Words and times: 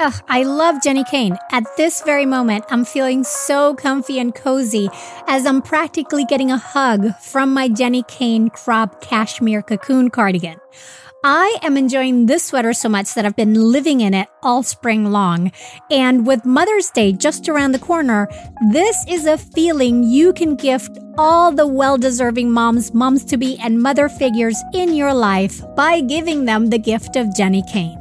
Ugh, 0.00 0.14
I 0.28 0.44
love 0.44 0.76
Jenni 0.76 1.06
Kayne. 1.06 1.36
At 1.50 1.76
this 1.76 2.00
very 2.00 2.24
moment, 2.24 2.64
I'm 2.70 2.86
feeling 2.86 3.22
so 3.22 3.74
comfy 3.74 4.18
and 4.18 4.34
cozy 4.34 4.88
as 5.28 5.44
I'm 5.44 5.60
practically 5.60 6.24
getting 6.24 6.50
a 6.50 6.56
hug 6.56 7.14
from 7.16 7.52
my 7.52 7.68
Jenni 7.68 8.08
Kayne 8.08 8.48
crop 8.48 9.02
cashmere 9.02 9.60
cocoon 9.60 10.08
cardigan. 10.08 10.58
I 11.22 11.58
am 11.60 11.76
enjoying 11.76 12.24
this 12.24 12.44
sweater 12.44 12.72
so 12.72 12.88
much 12.88 13.12
that 13.12 13.26
I've 13.26 13.36
been 13.36 13.52
living 13.52 14.00
in 14.00 14.14
it 14.14 14.28
all 14.42 14.62
spring 14.62 15.12
long. 15.12 15.52
And 15.90 16.26
with 16.26 16.46
Mother's 16.46 16.88
Day 16.88 17.12
just 17.12 17.46
around 17.46 17.72
the 17.72 17.78
corner, 17.78 18.26
this 18.72 19.04
is 19.06 19.26
a 19.26 19.36
feeling 19.36 20.02
you 20.02 20.32
can 20.32 20.56
gift 20.56 20.98
all 21.18 21.52
the 21.52 21.66
well 21.66 21.98
deserving 21.98 22.50
moms, 22.50 22.94
moms 22.94 23.22
to 23.26 23.36
be, 23.36 23.58
and 23.58 23.82
mother 23.82 24.08
figures 24.08 24.56
in 24.72 24.94
your 24.94 25.12
life 25.12 25.60
by 25.76 26.00
giving 26.00 26.46
them 26.46 26.70
the 26.70 26.78
gift 26.78 27.16
of 27.16 27.26
Jenni 27.26 27.70
Kayne. 27.70 27.99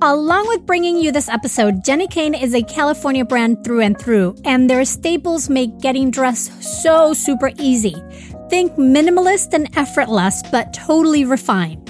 Along 0.00 0.46
with 0.46 0.64
bringing 0.64 0.98
you 0.98 1.10
this 1.10 1.28
episode, 1.28 1.82
Jenni 1.82 2.08
Kayne 2.08 2.32
is 2.32 2.54
a 2.54 2.62
California 2.62 3.24
brand 3.24 3.64
through 3.64 3.80
and 3.80 3.98
through, 3.98 4.36
and 4.44 4.70
their 4.70 4.84
staples 4.84 5.50
make 5.50 5.76
getting 5.80 6.12
dressed 6.12 6.62
so 6.62 7.12
super 7.12 7.50
easy. 7.58 7.96
Think 8.48 8.74
minimalist 8.74 9.54
and 9.54 9.68
effortless, 9.76 10.40
but 10.52 10.72
totally 10.72 11.24
refined. 11.24 11.84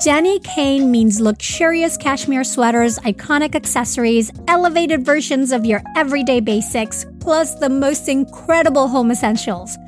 Jenni 0.00 0.42
Kayne 0.42 0.90
means 0.90 1.20
luxurious 1.20 1.96
cashmere 1.96 2.42
sweaters, 2.42 2.98
iconic 2.98 3.54
accessories, 3.54 4.32
elevated 4.48 5.04
versions 5.04 5.52
of 5.52 5.64
your 5.64 5.82
everyday 5.94 6.40
basics, 6.40 7.06
plus 7.20 7.54
the 7.54 7.68
most 7.68 8.08
incredible 8.08 8.88
home 8.88 9.12
essentials. 9.12 9.78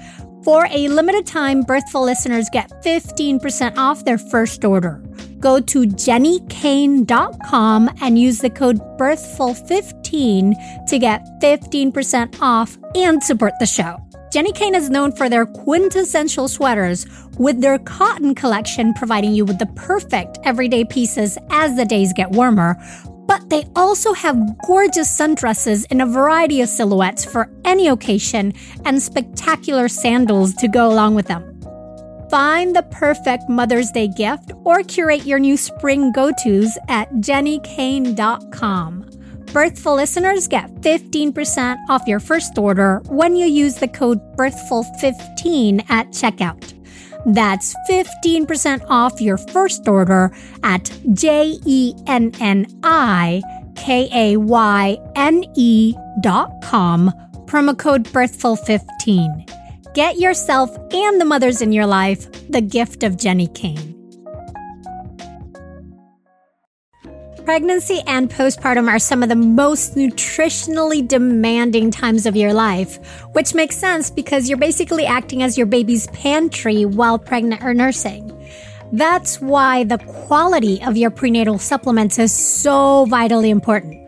For 0.44 0.66
a 0.70 0.88
limited 0.88 1.26
time, 1.26 1.62
Birthful 1.62 2.04
listeners 2.04 2.48
get 2.52 2.70
15% 2.84 3.76
off 3.76 4.04
their 4.04 4.18
first 4.18 4.64
order. 4.64 5.02
Go 5.40 5.60
to 5.60 5.82
jennikayne.com 5.82 7.90
and 8.00 8.18
use 8.18 8.38
the 8.38 8.50
code 8.50 8.78
BIRTHFUL15 8.98 10.86
to 10.86 10.98
get 10.98 11.22
15% 11.42 12.40
off 12.40 12.78
and 12.94 13.22
support 13.22 13.52
the 13.60 13.66
show. 13.66 13.98
Jenni 14.32 14.54
Kayne 14.54 14.74
is 14.74 14.90
known 14.90 15.12
for 15.12 15.28
their 15.28 15.46
quintessential 15.46 16.48
sweaters, 16.48 17.06
with 17.38 17.60
their 17.60 17.78
cotton 17.78 18.34
collection 18.34 18.92
providing 18.94 19.32
you 19.32 19.44
with 19.44 19.58
the 19.58 19.66
perfect 19.74 20.38
everyday 20.44 20.84
pieces 20.84 21.38
as 21.50 21.76
the 21.76 21.84
days 21.84 22.12
get 22.12 22.30
warmer. 22.30 22.76
But 23.28 23.50
they 23.50 23.64
also 23.76 24.12
have 24.14 24.36
gorgeous 24.66 25.08
sundresses 25.08 25.86
in 25.92 26.00
a 26.00 26.06
variety 26.06 26.62
of 26.62 26.68
silhouettes 26.68 27.24
for 27.24 27.48
any 27.64 27.86
occasion 27.86 28.54
and 28.84 29.00
spectacular 29.00 29.86
sandals 29.86 30.54
to 30.54 30.66
go 30.66 30.88
along 30.88 31.14
with 31.14 31.28
them. 31.28 31.44
Find 32.30 32.74
the 32.74 32.82
perfect 32.90 33.48
Mother's 33.48 33.90
Day 33.90 34.08
gift 34.08 34.52
or 34.64 34.82
curate 34.82 35.24
your 35.24 35.38
new 35.38 35.56
spring 35.56 36.10
go 36.12 36.32
tos 36.32 36.76
at 36.88 37.10
jennikayne.com. 37.14 39.04
Birthful 39.52 39.94
listeners 39.94 40.46
get 40.46 40.74
15% 40.82 41.78
off 41.88 42.06
your 42.06 42.20
first 42.20 42.58
order 42.58 43.00
when 43.06 43.34
you 43.34 43.46
use 43.46 43.76
the 43.76 43.88
code 43.88 44.20
BIRTHFUL15 44.36 45.90
at 45.90 46.08
checkout. 46.08 46.77
That's 47.28 47.74
15% 47.90 48.86
off 48.88 49.20
your 49.20 49.36
first 49.36 49.86
order 49.86 50.32
at 50.62 50.90
J 51.12 51.58
E 51.66 51.94
N 52.06 52.32
N 52.40 52.66
I 52.82 53.42
K 53.76 54.08
A 54.14 54.38
Y 54.38 54.98
N 55.14 55.44
E 55.54 55.94
dot 56.22 56.50
com, 56.64 57.12
promo 57.44 57.78
code 57.78 58.04
BIRTHFUL15. 58.04 59.92
Get 59.92 60.18
yourself 60.18 60.74
and 60.92 61.20
the 61.20 61.26
mothers 61.26 61.60
in 61.60 61.70
your 61.72 61.86
life 61.86 62.32
the 62.50 62.62
gift 62.62 63.02
of 63.02 63.16
Jenni 63.16 63.54
Kayne. 63.54 63.97
Pregnancy 67.48 68.02
and 68.06 68.28
postpartum 68.28 68.90
are 68.90 68.98
some 68.98 69.22
of 69.22 69.30
the 69.30 69.34
most 69.34 69.94
nutritionally 69.94 71.08
demanding 71.08 71.90
times 71.90 72.26
of 72.26 72.36
your 72.36 72.52
life, 72.52 72.98
which 73.32 73.54
makes 73.54 73.74
sense 73.74 74.10
because 74.10 74.50
you're 74.50 74.58
basically 74.58 75.06
acting 75.06 75.42
as 75.42 75.56
your 75.56 75.66
baby's 75.66 76.08
pantry 76.08 76.84
while 76.84 77.18
pregnant 77.18 77.64
or 77.64 77.72
nursing. 77.72 78.30
That's 78.92 79.40
why 79.40 79.84
the 79.84 79.96
quality 79.96 80.82
of 80.82 80.98
your 80.98 81.10
prenatal 81.10 81.58
supplements 81.58 82.18
is 82.18 82.34
so 82.34 83.06
vitally 83.06 83.48
important. 83.48 84.07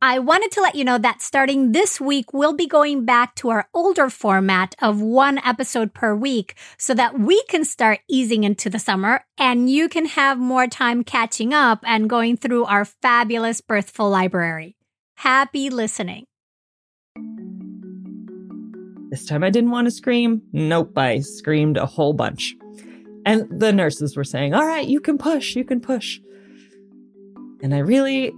I 0.00 0.20
wanted 0.20 0.52
to 0.52 0.60
let 0.60 0.76
you 0.76 0.84
know 0.84 0.98
that 0.98 1.22
starting 1.22 1.72
this 1.72 2.00
week, 2.00 2.32
we'll 2.32 2.52
be 2.52 2.68
going 2.68 3.04
back 3.04 3.34
to 3.36 3.48
our 3.48 3.68
older 3.74 4.08
format 4.08 4.76
of 4.80 5.00
one 5.00 5.38
episode 5.38 5.92
per 5.92 6.14
week 6.14 6.54
so 6.76 6.94
that 6.94 7.18
we 7.18 7.42
can 7.48 7.64
start 7.64 7.98
easing 8.08 8.44
into 8.44 8.70
the 8.70 8.78
summer 8.78 9.24
and 9.38 9.68
you 9.68 9.88
can 9.88 10.06
have 10.06 10.38
more 10.38 10.68
time 10.68 11.02
catching 11.02 11.52
up 11.52 11.80
and 11.84 12.08
going 12.08 12.36
through 12.36 12.64
our 12.66 12.84
fabulous 12.84 13.60
Birthful 13.60 14.08
library. 14.08 14.76
Happy 15.16 15.68
listening. 15.68 16.26
This 19.10 19.26
time 19.26 19.42
I 19.42 19.50
didn't 19.50 19.72
want 19.72 19.88
to 19.88 19.90
scream. 19.90 20.42
Nope, 20.52 20.96
I 20.96 21.18
screamed 21.18 21.76
a 21.76 21.86
whole 21.86 22.12
bunch. 22.12 22.54
And 23.26 23.48
the 23.50 23.72
nurses 23.72 24.16
were 24.16 24.22
saying, 24.22 24.54
All 24.54 24.64
right, 24.64 24.86
you 24.86 25.00
can 25.00 25.18
push, 25.18 25.56
you 25.56 25.64
can 25.64 25.80
push. 25.80 26.20
And 27.60 27.74
I 27.74 27.78
really, 27.78 28.32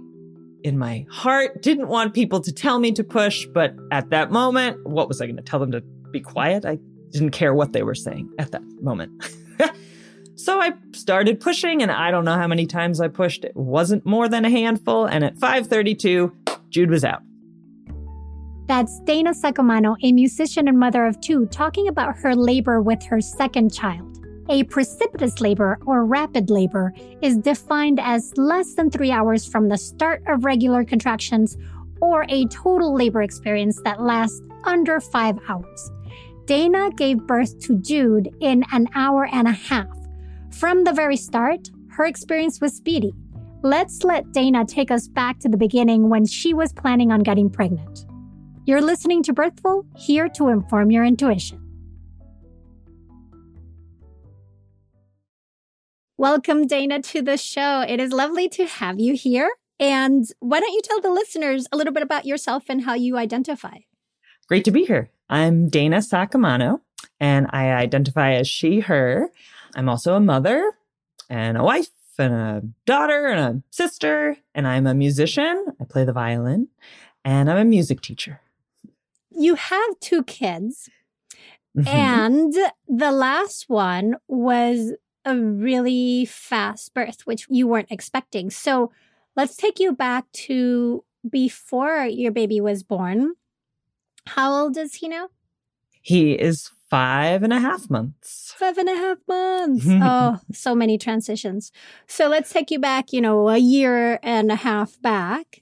in 0.63 0.77
my 0.77 1.05
heart, 1.09 1.61
didn't 1.61 1.87
want 1.87 2.13
people 2.13 2.39
to 2.41 2.51
tell 2.51 2.79
me 2.79 2.91
to 2.93 3.03
push. 3.03 3.45
But 3.45 3.75
at 3.91 4.09
that 4.09 4.31
moment, 4.31 4.85
what 4.85 5.07
was 5.07 5.21
I 5.21 5.25
going 5.25 5.37
to 5.37 5.43
tell 5.43 5.59
them 5.59 5.71
to 5.71 5.81
be 6.11 6.19
quiet? 6.19 6.65
I 6.65 6.77
didn't 7.11 7.31
care 7.31 7.53
what 7.53 7.73
they 7.73 7.83
were 7.83 7.95
saying 7.95 8.29
at 8.39 8.51
that 8.51 8.63
moment. 8.81 9.11
so 10.35 10.59
I 10.59 10.73
started 10.93 11.39
pushing, 11.39 11.81
and 11.81 11.91
I 11.91 12.11
don't 12.11 12.25
know 12.25 12.37
how 12.37 12.47
many 12.47 12.65
times 12.65 13.01
I 13.01 13.07
pushed. 13.07 13.43
It 13.43 13.55
wasn't 13.55 14.05
more 14.05 14.29
than 14.29 14.45
a 14.45 14.49
handful. 14.49 15.05
And 15.05 15.23
at 15.23 15.35
5:32, 15.35 16.31
Jude 16.69 16.89
was 16.89 17.03
out. 17.03 17.21
That's 18.67 18.99
Dana 19.01 19.31
Saccomano, 19.31 19.97
a 20.01 20.13
musician 20.13 20.67
and 20.67 20.79
mother 20.79 21.05
of 21.05 21.19
two, 21.19 21.45
talking 21.47 21.87
about 21.89 22.15
her 22.17 22.35
labor 22.35 22.81
with 22.81 23.03
her 23.03 23.19
second 23.19 23.73
child. 23.73 24.10
A 24.51 24.65
precipitous 24.65 25.39
labor 25.39 25.79
or 25.85 26.05
rapid 26.05 26.49
labor 26.49 26.93
is 27.21 27.37
defined 27.37 28.01
as 28.01 28.33
less 28.35 28.73
than 28.73 28.91
three 28.91 29.09
hours 29.09 29.47
from 29.47 29.69
the 29.69 29.77
start 29.77 30.21
of 30.27 30.43
regular 30.43 30.83
contractions 30.83 31.55
or 32.01 32.25
a 32.27 32.45
total 32.47 32.93
labor 32.93 33.21
experience 33.21 33.79
that 33.85 34.01
lasts 34.01 34.41
under 34.65 34.99
five 34.99 35.39
hours. 35.47 35.89
Dana 36.47 36.89
gave 36.97 37.25
birth 37.25 37.61
to 37.61 37.77
Jude 37.77 38.29
in 38.41 38.65
an 38.73 38.89
hour 38.93 39.25
and 39.31 39.47
a 39.47 39.53
half. 39.53 39.87
From 40.51 40.83
the 40.83 40.91
very 40.91 41.15
start, 41.15 41.69
her 41.91 42.03
experience 42.03 42.59
was 42.59 42.75
speedy. 42.75 43.13
Let's 43.63 44.03
let 44.03 44.33
Dana 44.33 44.65
take 44.65 44.91
us 44.91 45.07
back 45.07 45.39
to 45.39 45.47
the 45.47 45.55
beginning 45.55 46.09
when 46.09 46.25
she 46.25 46.53
was 46.53 46.73
planning 46.73 47.09
on 47.13 47.21
getting 47.21 47.49
pregnant. 47.49 48.05
You're 48.65 48.81
listening 48.81 49.23
to 49.23 49.33
Birthful, 49.33 49.85
here 49.95 50.27
to 50.35 50.49
inform 50.49 50.91
your 50.91 51.05
intuition. 51.05 51.60
Welcome, 56.21 56.67
Dana, 56.67 57.01
to 57.01 57.23
the 57.23 57.35
show. 57.35 57.81
It 57.81 57.99
is 57.99 58.11
lovely 58.11 58.47
to 58.49 58.67
have 58.67 58.99
you 58.99 59.15
here. 59.15 59.49
And 59.79 60.23
why 60.39 60.59
don't 60.59 60.71
you 60.71 60.81
tell 60.83 61.01
the 61.01 61.09
listeners 61.09 61.65
a 61.71 61.77
little 61.77 61.91
bit 61.91 62.03
about 62.03 62.25
yourself 62.25 62.65
and 62.69 62.83
how 62.83 62.93
you 62.93 63.17
identify? 63.17 63.77
Great 64.47 64.63
to 64.65 64.71
be 64.71 64.85
here. 64.85 65.09
I'm 65.31 65.67
Dana 65.67 65.97
Saccomano, 65.97 66.81
and 67.19 67.47
I 67.49 67.71
identify 67.71 68.33
as 68.33 68.47
she, 68.47 68.81
her. 68.81 69.31
I'm 69.73 69.89
also 69.89 70.13
a 70.13 70.19
mother 70.19 70.73
and 71.27 71.57
a 71.57 71.63
wife 71.63 71.89
and 72.19 72.35
a 72.35 72.61
daughter 72.85 73.25
and 73.25 73.39
a 73.39 73.63
sister, 73.71 74.37
and 74.53 74.67
I'm 74.67 74.85
a 74.85 74.93
musician. 74.93 75.65
I 75.79 75.85
play 75.85 76.05
the 76.05 76.13
violin, 76.13 76.67
and 77.25 77.49
I'm 77.49 77.57
a 77.57 77.65
music 77.65 77.99
teacher. 77.99 78.41
You 79.31 79.55
have 79.55 79.99
two 79.99 80.21
kids, 80.21 80.87
mm-hmm. 81.75 81.87
and 81.87 82.53
the 82.87 83.11
last 83.11 83.65
one 83.69 84.17
was 84.27 84.93
a 85.25 85.35
really 85.35 86.25
fast 86.25 86.93
birth, 86.93 87.21
which 87.25 87.45
you 87.49 87.67
weren't 87.67 87.91
expecting. 87.91 88.49
So 88.49 88.91
let's 89.35 89.55
take 89.55 89.79
you 89.79 89.93
back 89.93 90.31
to 90.33 91.03
before 91.29 92.05
your 92.05 92.31
baby 92.31 92.59
was 92.59 92.83
born. 92.83 93.33
How 94.27 94.53
old 94.53 94.77
is 94.77 94.95
he 94.95 95.07
now? 95.07 95.29
He 96.01 96.33
is 96.33 96.71
five 96.89 97.43
and 97.43 97.53
a 97.53 97.59
half 97.59 97.89
months. 97.89 98.53
Five 98.57 98.77
and 98.77 98.89
a 98.89 98.95
half 98.95 99.17
months. 99.27 99.85
oh, 99.89 100.39
so 100.51 100.75
many 100.75 100.97
transitions. 100.97 101.71
So 102.07 102.27
let's 102.27 102.51
take 102.51 102.71
you 102.71 102.79
back, 102.79 103.13
you 103.13 103.21
know, 103.21 103.49
a 103.49 103.57
year 103.57 104.19
and 104.23 104.51
a 104.51 104.55
half 104.55 105.01
back. 105.01 105.59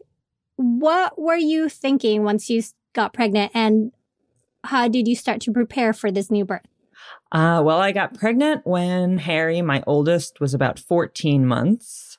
What 0.56 1.20
were 1.22 1.38
you 1.38 1.70
thinking 1.70 2.24
once 2.24 2.50
you 2.50 2.64
got 2.94 3.14
pregnant 3.14 3.52
and 3.54 3.92
how 4.64 4.88
did 4.88 5.08
you 5.08 5.16
start 5.16 5.40
to 5.42 5.54
prepare 5.54 5.94
for 5.94 6.12
this 6.12 6.32
new 6.32 6.46
birth? 6.46 6.66
Uh, 7.32 7.62
well, 7.64 7.80
I 7.80 7.92
got 7.92 8.18
pregnant 8.18 8.66
when 8.66 9.18
Harry, 9.20 9.62
my 9.62 9.84
oldest, 9.86 10.40
was 10.40 10.54
about 10.54 10.80
14 10.80 11.46
months. 11.46 12.18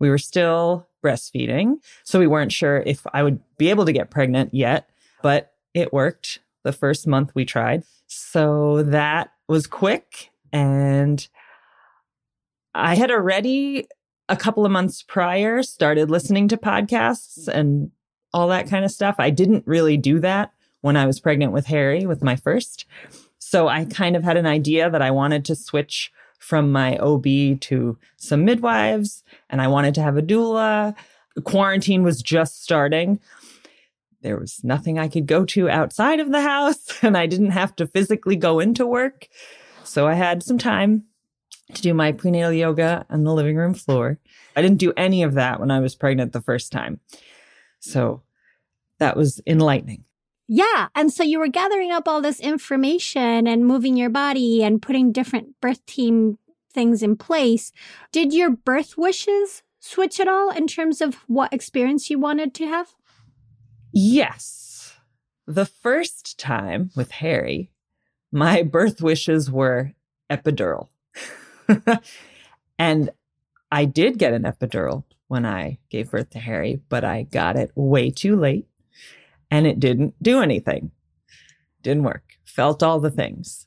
We 0.00 0.10
were 0.10 0.18
still 0.18 0.88
breastfeeding, 1.04 1.76
so 2.02 2.18
we 2.18 2.26
weren't 2.26 2.52
sure 2.52 2.82
if 2.84 3.06
I 3.12 3.22
would 3.22 3.40
be 3.56 3.70
able 3.70 3.86
to 3.86 3.92
get 3.92 4.10
pregnant 4.10 4.52
yet, 4.52 4.90
but 5.22 5.52
it 5.74 5.92
worked 5.92 6.40
the 6.64 6.72
first 6.72 7.06
month 7.06 7.32
we 7.34 7.44
tried. 7.44 7.84
So 8.08 8.82
that 8.84 9.30
was 9.48 9.66
quick. 9.66 10.30
And 10.52 11.26
I 12.74 12.94
had 12.94 13.10
already 13.10 13.86
a 14.28 14.36
couple 14.36 14.64
of 14.64 14.72
months 14.72 15.02
prior 15.02 15.62
started 15.62 16.10
listening 16.10 16.48
to 16.48 16.56
podcasts 16.56 17.48
and 17.48 17.90
all 18.32 18.48
that 18.48 18.68
kind 18.68 18.84
of 18.84 18.90
stuff. 18.90 19.16
I 19.18 19.30
didn't 19.30 19.66
really 19.66 19.96
do 19.96 20.20
that 20.20 20.52
when 20.80 20.96
I 20.96 21.06
was 21.06 21.20
pregnant 21.20 21.52
with 21.52 21.66
Harry, 21.66 22.06
with 22.06 22.22
my 22.22 22.36
first. 22.36 22.86
So 23.50 23.66
I 23.66 23.86
kind 23.86 24.14
of 24.14 24.22
had 24.22 24.36
an 24.36 24.44
idea 24.44 24.90
that 24.90 25.00
I 25.00 25.10
wanted 25.10 25.46
to 25.46 25.56
switch 25.56 26.12
from 26.38 26.70
my 26.70 26.98
OB 26.98 27.24
to 27.60 27.96
some 28.18 28.44
midwives 28.44 29.24
and 29.48 29.62
I 29.62 29.68
wanted 29.68 29.94
to 29.94 30.02
have 30.02 30.18
a 30.18 30.22
doula. 30.22 30.94
Quarantine 31.44 32.02
was 32.02 32.20
just 32.20 32.62
starting. 32.62 33.20
There 34.20 34.38
was 34.38 34.62
nothing 34.62 34.98
I 34.98 35.08
could 35.08 35.26
go 35.26 35.46
to 35.46 35.70
outside 35.70 36.20
of 36.20 36.30
the 36.30 36.42
house 36.42 36.98
and 37.02 37.16
I 37.16 37.24
didn't 37.24 37.52
have 37.52 37.74
to 37.76 37.86
physically 37.86 38.36
go 38.36 38.60
into 38.60 38.86
work. 38.86 39.28
So 39.82 40.06
I 40.06 40.12
had 40.12 40.42
some 40.42 40.58
time 40.58 41.04
to 41.72 41.80
do 41.80 41.94
my 41.94 42.12
prenatal 42.12 42.52
yoga 42.52 43.06
on 43.08 43.24
the 43.24 43.32
living 43.32 43.56
room 43.56 43.72
floor. 43.72 44.18
I 44.56 44.60
didn't 44.60 44.76
do 44.76 44.92
any 44.94 45.22
of 45.22 45.32
that 45.34 45.58
when 45.58 45.70
I 45.70 45.80
was 45.80 45.94
pregnant 45.94 46.34
the 46.34 46.42
first 46.42 46.70
time. 46.70 47.00
So 47.80 48.20
that 48.98 49.16
was 49.16 49.40
enlightening. 49.46 50.04
Yeah. 50.48 50.88
And 50.94 51.12
so 51.12 51.22
you 51.22 51.38
were 51.38 51.48
gathering 51.48 51.92
up 51.92 52.08
all 52.08 52.22
this 52.22 52.40
information 52.40 53.46
and 53.46 53.66
moving 53.66 53.96
your 53.96 54.08
body 54.08 54.64
and 54.64 54.80
putting 54.80 55.12
different 55.12 55.60
birth 55.60 55.84
team 55.84 56.38
things 56.72 57.02
in 57.02 57.16
place. 57.16 57.70
Did 58.12 58.32
your 58.32 58.50
birth 58.50 58.96
wishes 58.96 59.62
switch 59.78 60.18
at 60.18 60.28
all 60.28 60.50
in 60.50 60.66
terms 60.66 61.00
of 61.02 61.16
what 61.26 61.52
experience 61.52 62.08
you 62.08 62.18
wanted 62.18 62.54
to 62.54 62.66
have? 62.66 62.94
Yes. 63.92 64.94
The 65.46 65.66
first 65.66 66.38
time 66.38 66.90
with 66.96 67.10
Harry, 67.10 67.70
my 68.32 68.62
birth 68.76 69.02
wishes 69.02 69.50
were 69.50 69.92
epidural. 70.30 70.88
and 72.78 73.10
I 73.70 73.84
did 73.84 74.18
get 74.18 74.32
an 74.32 74.44
epidural 74.44 75.04
when 75.26 75.44
I 75.44 75.78
gave 75.90 76.10
birth 76.10 76.30
to 76.30 76.38
Harry, 76.38 76.80
but 76.88 77.04
I 77.04 77.24
got 77.24 77.56
it 77.56 77.70
way 77.74 78.10
too 78.10 78.36
late 78.36 78.67
and 79.50 79.66
it 79.66 79.80
didn't 79.80 80.14
do 80.22 80.40
anything. 80.40 80.90
Didn't 81.82 82.04
work. 82.04 82.24
Felt 82.44 82.82
all 82.82 83.00
the 83.00 83.10
things, 83.10 83.66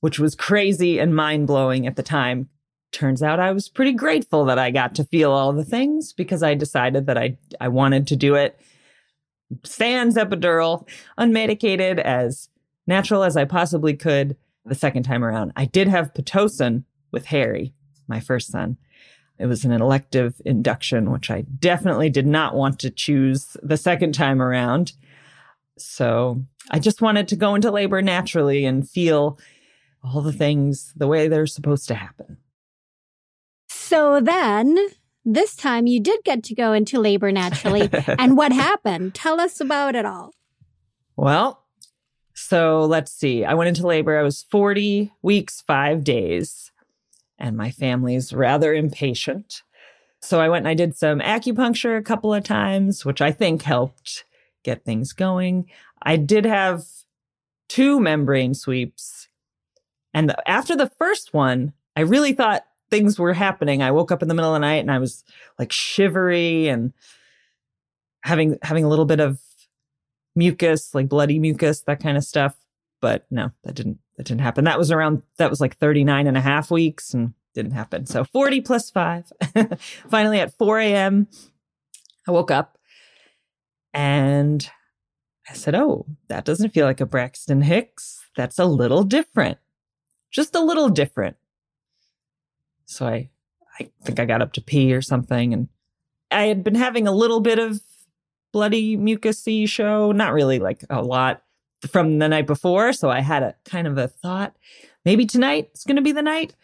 which 0.00 0.18
was 0.18 0.34
crazy 0.34 0.98
and 0.98 1.14
mind 1.14 1.46
blowing 1.46 1.86
at 1.86 1.96
the 1.96 2.02
time. 2.02 2.48
Turns 2.92 3.22
out 3.22 3.40
I 3.40 3.52
was 3.52 3.68
pretty 3.68 3.92
grateful 3.92 4.44
that 4.44 4.58
I 4.58 4.70
got 4.70 4.94
to 4.96 5.04
feel 5.04 5.32
all 5.32 5.52
the 5.52 5.64
things 5.64 6.12
because 6.12 6.42
I 6.42 6.54
decided 6.54 7.06
that 7.06 7.18
I, 7.18 7.36
I 7.60 7.68
wanted 7.68 8.06
to 8.08 8.16
do 8.16 8.34
it 8.34 8.58
sans 9.62 10.16
epidural, 10.16 10.86
unmedicated, 11.18 11.98
as 11.98 12.48
natural 12.86 13.22
as 13.22 13.36
I 13.36 13.44
possibly 13.44 13.94
could 13.94 14.36
the 14.64 14.74
second 14.74 15.04
time 15.04 15.24
around. 15.24 15.52
I 15.56 15.66
did 15.66 15.88
have 15.88 16.14
Pitocin 16.14 16.84
with 17.12 17.26
Harry, 17.26 17.74
my 18.08 18.20
first 18.20 18.50
son. 18.50 18.76
It 19.38 19.46
was 19.46 19.64
an 19.64 19.72
elective 19.72 20.40
induction, 20.44 21.10
which 21.10 21.30
I 21.30 21.42
definitely 21.42 22.08
did 22.08 22.26
not 22.26 22.54
want 22.54 22.78
to 22.80 22.90
choose 22.90 23.56
the 23.62 23.76
second 23.76 24.14
time 24.14 24.40
around. 24.40 24.92
So 25.78 26.44
I 26.70 26.78
just 26.78 27.02
wanted 27.02 27.28
to 27.28 27.36
go 27.36 27.54
into 27.54 27.70
labor 27.70 28.00
naturally 28.02 28.64
and 28.64 28.88
feel 28.88 29.38
all 30.02 30.20
the 30.20 30.32
things 30.32 30.92
the 30.96 31.06
way 31.06 31.28
they're 31.28 31.46
supposed 31.46 31.88
to 31.88 31.94
happen. 31.94 32.36
So 33.68 34.20
then 34.20 34.78
this 35.24 35.56
time 35.56 35.86
you 35.86 36.00
did 36.00 36.20
get 36.24 36.42
to 36.44 36.54
go 36.54 36.72
into 36.72 37.00
labor 37.00 37.32
naturally. 37.32 37.88
and 38.18 38.36
what 38.36 38.52
happened? 38.52 39.14
Tell 39.14 39.40
us 39.40 39.60
about 39.60 39.94
it 39.94 40.04
all. 40.04 40.32
Well, 41.16 41.64
so 42.34 42.84
let's 42.84 43.12
see. 43.12 43.44
I 43.44 43.54
went 43.54 43.68
into 43.68 43.86
labor. 43.86 44.18
I 44.18 44.22
was 44.22 44.44
40 44.50 45.12
weeks, 45.22 45.62
five 45.66 46.04
days, 46.04 46.72
and 47.38 47.56
my 47.56 47.70
family's 47.70 48.32
rather 48.32 48.74
impatient. 48.74 49.62
So 50.20 50.40
I 50.40 50.48
went 50.48 50.62
and 50.62 50.68
I 50.68 50.74
did 50.74 50.96
some 50.96 51.20
acupuncture 51.20 51.96
a 51.98 52.02
couple 52.02 52.34
of 52.34 52.44
times, 52.44 53.04
which 53.04 53.20
I 53.20 53.30
think 53.30 53.62
helped 53.62 54.24
get 54.64 54.84
things 54.84 55.12
going. 55.12 55.70
I 56.02 56.16
did 56.16 56.44
have 56.44 56.84
two 57.68 58.00
membrane 58.00 58.54
sweeps. 58.54 59.28
And 60.12 60.34
after 60.46 60.76
the 60.76 60.90
first 60.98 61.32
one, 61.32 61.72
I 61.96 62.00
really 62.00 62.32
thought 62.32 62.64
things 62.90 63.18
were 63.18 63.32
happening. 63.32 63.82
I 63.82 63.90
woke 63.90 64.12
up 64.12 64.22
in 64.22 64.28
the 64.28 64.34
middle 64.34 64.54
of 64.54 64.60
the 64.60 64.66
night 64.66 64.80
and 64.80 64.90
I 64.90 64.98
was 64.98 65.24
like 65.58 65.72
shivery 65.72 66.68
and 66.68 66.92
having 68.22 68.58
having 68.62 68.84
a 68.84 68.88
little 68.88 69.04
bit 69.04 69.20
of 69.20 69.40
mucus, 70.34 70.94
like 70.94 71.08
bloody 71.08 71.38
mucus, 71.38 71.82
that 71.82 72.00
kind 72.00 72.16
of 72.16 72.24
stuff. 72.24 72.56
But 73.00 73.26
no, 73.30 73.50
that 73.64 73.74
didn't 73.74 73.98
that 74.16 74.26
didn't 74.26 74.42
happen. 74.42 74.64
That 74.64 74.78
was 74.78 74.90
around 74.90 75.22
that 75.38 75.50
was 75.50 75.60
like 75.60 75.76
39 75.76 76.26
and 76.26 76.36
a 76.36 76.40
half 76.40 76.70
weeks 76.70 77.14
and 77.14 77.34
didn't 77.54 77.72
happen. 77.72 78.06
So 78.06 78.24
40 78.24 78.60
plus 78.60 78.90
five. 78.90 79.32
Finally 80.10 80.40
at 80.40 80.56
4 80.56 80.78
a.m. 80.80 81.28
I 82.26 82.30
woke 82.30 82.50
up 82.50 82.78
and 83.94 84.68
I 85.48 85.54
said, 85.54 85.74
Oh, 85.74 86.06
that 86.28 86.44
doesn't 86.44 86.70
feel 86.70 86.84
like 86.84 87.00
a 87.00 87.06
Braxton 87.06 87.62
Hicks. 87.62 88.26
That's 88.36 88.58
a 88.58 88.64
little 88.64 89.04
different. 89.04 89.58
Just 90.30 90.54
a 90.56 90.60
little 90.60 90.88
different. 90.88 91.36
So 92.86 93.06
I, 93.06 93.30
I 93.78 93.90
think 94.04 94.18
I 94.18 94.24
got 94.24 94.42
up 94.42 94.52
to 94.54 94.60
pee 94.60 94.92
or 94.92 95.00
something. 95.00 95.52
And 95.54 95.68
I 96.30 96.44
had 96.44 96.64
been 96.64 96.74
having 96.74 97.06
a 97.06 97.12
little 97.12 97.40
bit 97.40 97.58
of 97.58 97.80
bloody 98.52 98.96
mucusy 98.96 99.68
show, 99.68 100.12
not 100.12 100.32
really 100.32 100.58
like 100.58 100.84
a 100.90 101.02
lot 101.02 101.42
from 101.88 102.18
the 102.18 102.28
night 102.28 102.46
before. 102.46 102.92
So 102.92 103.10
I 103.10 103.20
had 103.20 103.42
a 103.42 103.54
kind 103.64 103.86
of 103.86 103.96
a 103.98 104.08
thought, 104.08 104.56
maybe 105.04 105.26
tonight 105.26 105.70
is 105.74 105.84
going 105.84 105.96
to 105.96 106.02
be 106.02 106.12
the 106.12 106.22
night. 106.22 106.54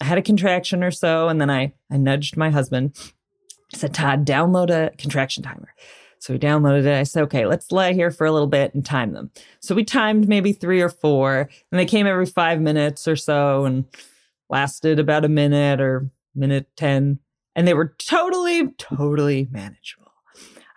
I 0.00 0.04
had 0.04 0.18
a 0.18 0.22
contraction 0.22 0.82
or 0.82 0.90
so. 0.90 1.28
And 1.28 1.40
then 1.40 1.50
I, 1.50 1.72
I 1.90 1.96
nudged 1.96 2.36
my 2.36 2.50
husband. 2.50 2.96
I 3.72 3.76
said, 3.76 3.94
Todd, 3.94 4.26
download 4.26 4.70
a 4.70 4.94
contraction 4.96 5.42
timer. 5.42 5.72
So 6.24 6.32
we 6.32 6.38
downloaded 6.38 6.86
it. 6.86 6.98
I 6.98 7.02
said, 7.02 7.24
okay, 7.24 7.44
let's 7.44 7.70
lie 7.70 7.92
here 7.92 8.10
for 8.10 8.26
a 8.26 8.32
little 8.32 8.48
bit 8.48 8.74
and 8.74 8.82
time 8.82 9.12
them. 9.12 9.30
So 9.60 9.74
we 9.74 9.84
timed 9.84 10.26
maybe 10.26 10.54
three 10.54 10.80
or 10.80 10.88
four, 10.88 11.50
and 11.70 11.78
they 11.78 11.84
came 11.84 12.06
every 12.06 12.24
five 12.24 12.62
minutes 12.62 13.06
or 13.06 13.14
so. 13.14 13.66
And 13.66 13.84
lasted 14.48 14.98
about 14.98 15.26
a 15.26 15.28
minute 15.28 15.82
or 15.82 16.10
minute 16.34 16.68
10, 16.76 17.18
and 17.54 17.68
they 17.68 17.74
were 17.74 17.94
totally, 17.98 18.68
totally 18.78 19.48
manageable. 19.50 20.12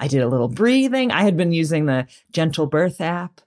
I 0.02 0.10
did 0.10 0.22
a 0.22 0.28
little 0.28 0.50
breathing. 0.50 1.12
I 1.12 1.24
had 1.24 1.38
been 1.38 1.54
using 1.54 1.86
the 1.86 2.08
Gentle 2.34 2.66
Birth 2.66 3.00
app 3.00 3.40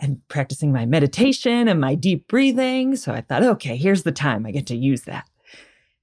and 0.00 0.26
practicing 0.28 0.72
my 0.72 0.86
meditation 0.86 1.68
and 1.68 1.78
my 1.78 1.94
deep 1.94 2.26
breathing. 2.26 2.96
So 2.96 3.12
I 3.12 3.20
thought, 3.20 3.42
okay, 3.42 3.76
here's 3.76 4.02
the 4.02 4.12
time 4.12 4.46
I 4.46 4.50
get 4.50 4.66
to 4.68 4.76
use 4.76 5.02
that. 5.02 5.28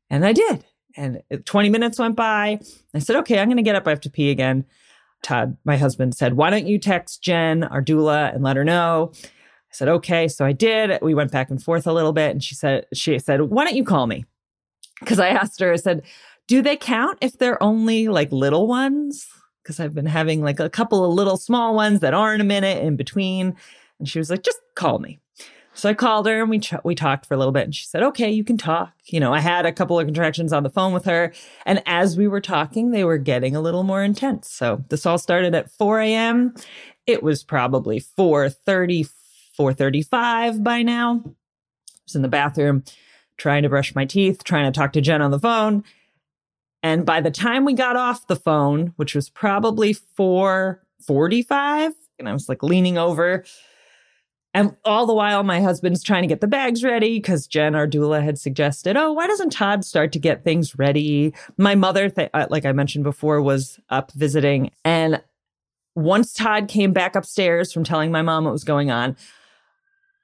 And 0.08 0.24
I 0.24 0.34
did. 0.34 0.66
And 0.96 1.24
20 1.46 1.70
minutes 1.70 1.98
went 1.98 2.16
by. 2.16 2.60
I 2.94 3.00
said, 3.00 3.16
okay, 3.18 3.40
I'm 3.40 3.48
going 3.48 3.58
to 3.58 3.64
get 3.64 3.76
up. 3.76 3.88
I 3.88 3.92
have 3.92 4.02
to 4.02 4.10
pee 4.10 4.30
again. 4.30 4.66
Todd, 5.24 5.58
my 5.66 5.78
husband, 5.78 6.16
said, 6.16 6.34
why 6.34 6.50
don't 6.50 6.68
you 6.68 6.80
text 6.80 7.22
Jen, 7.22 7.64
our 7.64 7.82
doula, 7.82 8.34
and 8.34 8.44
let 8.44 8.58
her 8.58 8.64
know? 8.64 9.12
I 9.24 9.28
said, 9.72 9.88
okay. 9.88 10.28
So 10.28 10.46
I 10.46 10.52
did. 10.52 11.00
We 11.02 11.14
went 11.14 11.32
back 11.32 11.50
and 11.50 11.62
forth 11.62 11.88
a 11.88 11.94
little 11.94 12.12
bit. 12.12 12.32
And 12.32 12.44
she 12.44 12.56
said, 12.56 12.86
she 12.94 13.18
said, 13.20 13.42
why 13.44 13.64
don't 13.64 13.76
you 13.76 13.86
call 13.86 14.08
me? 14.08 14.26
Because 15.00 15.20
I 15.20 15.30
asked 15.30 15.62
her, 15.62 15.72
I 15.72 15.78
said, 15.78 16.04
do 16.48 16.62
they 16.62 16.76
count 16.76 17.18
if 17.22 17.38
they're 17.38 17.62
only 17.64 18.10
like 18.10 18.32
little 18.32 18.68
ones? 18.68 19.26
Because 19.64 19.80
I've 19.80 19.94
been 19.94 20.06
having 20.06 20.42
like 20.42 20.60
a 20.60 20.70
couple 20.70 21.06
of 21.06 21.14
little 21.14 21.38
small 21.38 21.74
ones 21.74 22.02
that 22.02 22.14
aren't 22.14 22.42
a 22.42 22.46
minute 22.46 22.84
in 22.84 22.98
between. 22.98 23.56
And 24.00 24.10
she 24.10 24.20
was 24.20 24.30
like, 24.30 24.44
just 24.44 24.60
call 24.76 25.00
me. 25.00 25.21
So 25.74 25.90
I 25.90 25.94
called 25.94 26.28
her 26.28 26.42
and 26.42 26.50
we 26.50 26.60
ch- 26.60 26.74
we 26.84 26.96
talked 26.96 27.26
for 27.26 27.34
a 27.34 27.38
little 27.38 27.54
bit 27.54 27.64
and 27.64 27.74
she 27.74 27.86
said, 27.86 28.04
"Okay, 28.04 28.30
you 28.30 28.44
can 28.44 28.58
talk." 28.58 28.94
You 29.06 29.20
know, 29.20 29.34
I 29.34 29.40
had 29.40 29.66
a 29.66 29.72
couple 29.72 30.00
of 30.00 30.06
contractions 30.06 30.52
on 30.52 30.64
the 30.64 30.70
phone 30.70 30.94
with 30.94 31.06
her 31.06 31.34
and 31.66 31.82
as 31.86 32.18
we 32.18 32.28
were 32.28 32.42
talking, 32.42 32.92
they 32.92 33.04
were 33.04 33.18
getting 33.18 33.56
a 33.56 33.62
little 33.62 33.84
more 33.84 34.04
intense. 34.04 34.50
So 34.50 34.84
this 34.90 35.06
all 35.06 35.18
started 35.18 35.56
at 35.56 35.72
4 35.72 36.02
a.m. 36.02 36.54
It 37.08 37.24
was 37.24 37.44
probably 37.44 38.00
4:30, 38.00 39.10
4:35 39.58 40.64
by 40.64 40.84
now. 40.84 41.22
I 41.26 41.30
was 42.06 42.16
in 42.16 42.22
the 42.22 42.28
bathroom 42.28 42.84
trying 43.38 43.64
to 43.64 43.70
brush 43.70 43.96
my 43.96 44.06
teeth, 44.06 44.44
trying 44.44 44.72
to 44.72 44.78
talk 44.78 44.94
to 44.94 45.02
Jen 45.02 45.22
on 45.22 45.32
the 45.32 45.40
phone. 45.40 45.84
And 46.84 47.06
by 47.06 47.22
the 47.22 47.32
time 47.32 47.66
we 47.66 47.74
got 47.74 47.96
off 47.96 48.28
the 48.28 48.36
phone, 48.36 48.94
which 48.98 49.16
was 49.16 49.30
probably 49.30 49.94
4:45, 49.94 51.94
and 52.20 52.28
I 52.28 52.34
was 52.34 52.50
like 52.50 52.62
leaning 52.62 52.98
over 52.98 53.46
and 54.54 54.76
all 54.84 55.06
the 55.06 55.14
while, 55.14 55.44
my 55.44 55.62
husband's 55.62 56.04
trying 56.04 56.24
to 56.24 56.28
get 56.28 56.42
the 56.42 56.48
bags 56.48 56.84
ready 56.84 57.18
because 57.18 57.48
Jen, 57.48 57.74
our 57.74 57.88
doula, 57.88 58.22
had 58.22 58.38
suggested, 58.38 58.98
oh, 58.98 59.14
why 59.14 59.26
doesn't 59.28 59.52
Todd 59.52 59.86
start 59.86 60.12
to 60.12 60.20
get 60.20 60.44
things 60.44 60.78
ready? 60.78 61.34
My 61.58 61.76
mother, 61.76 62.10
th- 62.10 62.30
uh, 62.34 62.48
like 62.50 62.66
I 62.66 62.74
mentioned 62.74 63.06
before, 63.06 63.42
was 63.42 63.80
up 63.90 64.12
visiting. 64.12 64.72
And 64.84 65.22
once 65.96 66.34
Todd 66.34 66.68
came 66.68 66.92
back 66.92 67.16
upstairs 67.16 67.72
from 67.72 67.86
telling 67.86 68.12
my 68.12 68.22
mom 68.22 68.44
what 68.44 68.52
was 68.52 68.66
going 68.66 68.92
on, 68.92 69.16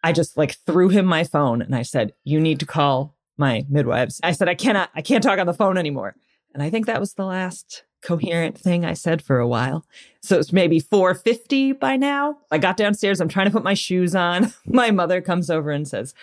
I 0.04 0.12
just 0.12 0.38
like 0.38 0.58
threw 0.66 0.90
him 0.90 1.06
my 1.06 1.24
phone 1.24 1.62
and 1.62 1.76
I 1.76 1.82
said, 1.82 2.14
you 2.24 2.40
need 2.40 2.60
to 2.60 2.66
call 2.66 3.16
my 3.38 3.66
midwives. 3.70 4.20
I 4.24 4.34
said, 4.34 4.50
I 4.50 4.56
cannot, 4.56 4.90
I 4.94 5.02
can't 5.02 5.24
talk 5.24 5.40
on 5.40 5.48
the 5.48 5.54
phone 5.54 5.78
anymore. 5.78 6.16
And 6.54 6.62
I 6.62 6.70
think 6.70 6.86
that 6.86 7.00
was 7.00 7.14
the 7.14 7.26
last 7.26 7.84
coherent 8.02 8.58
thing 8.58 8.86
I 8.86 8.94
said 8.94 9.22
for 9.22 9.40
a 9.40 9.48
while. 9.48 9.86
So 10.22 10.38
it's 10.40 10.54
maybe 10.54 10.80
450 10.80 11.74
by 11.74 11.98
now. 11.98 12.38
I 12.52 12.58
got 12.58 12.78
downstairs. 12.78 13.20
I'm 13.20 13.30
trying 13.30 13.48
to 13.48 13.52
put 13.52 13.64
my 13.64 13.74
shoes 13.74 14.16
on. 14.16 14.54
My 14.66 14.92
mother 14.92 15.22
comes 15.22 15.50
over 15.50 15.72
and 15.72 15.88
says, 15.88 16.14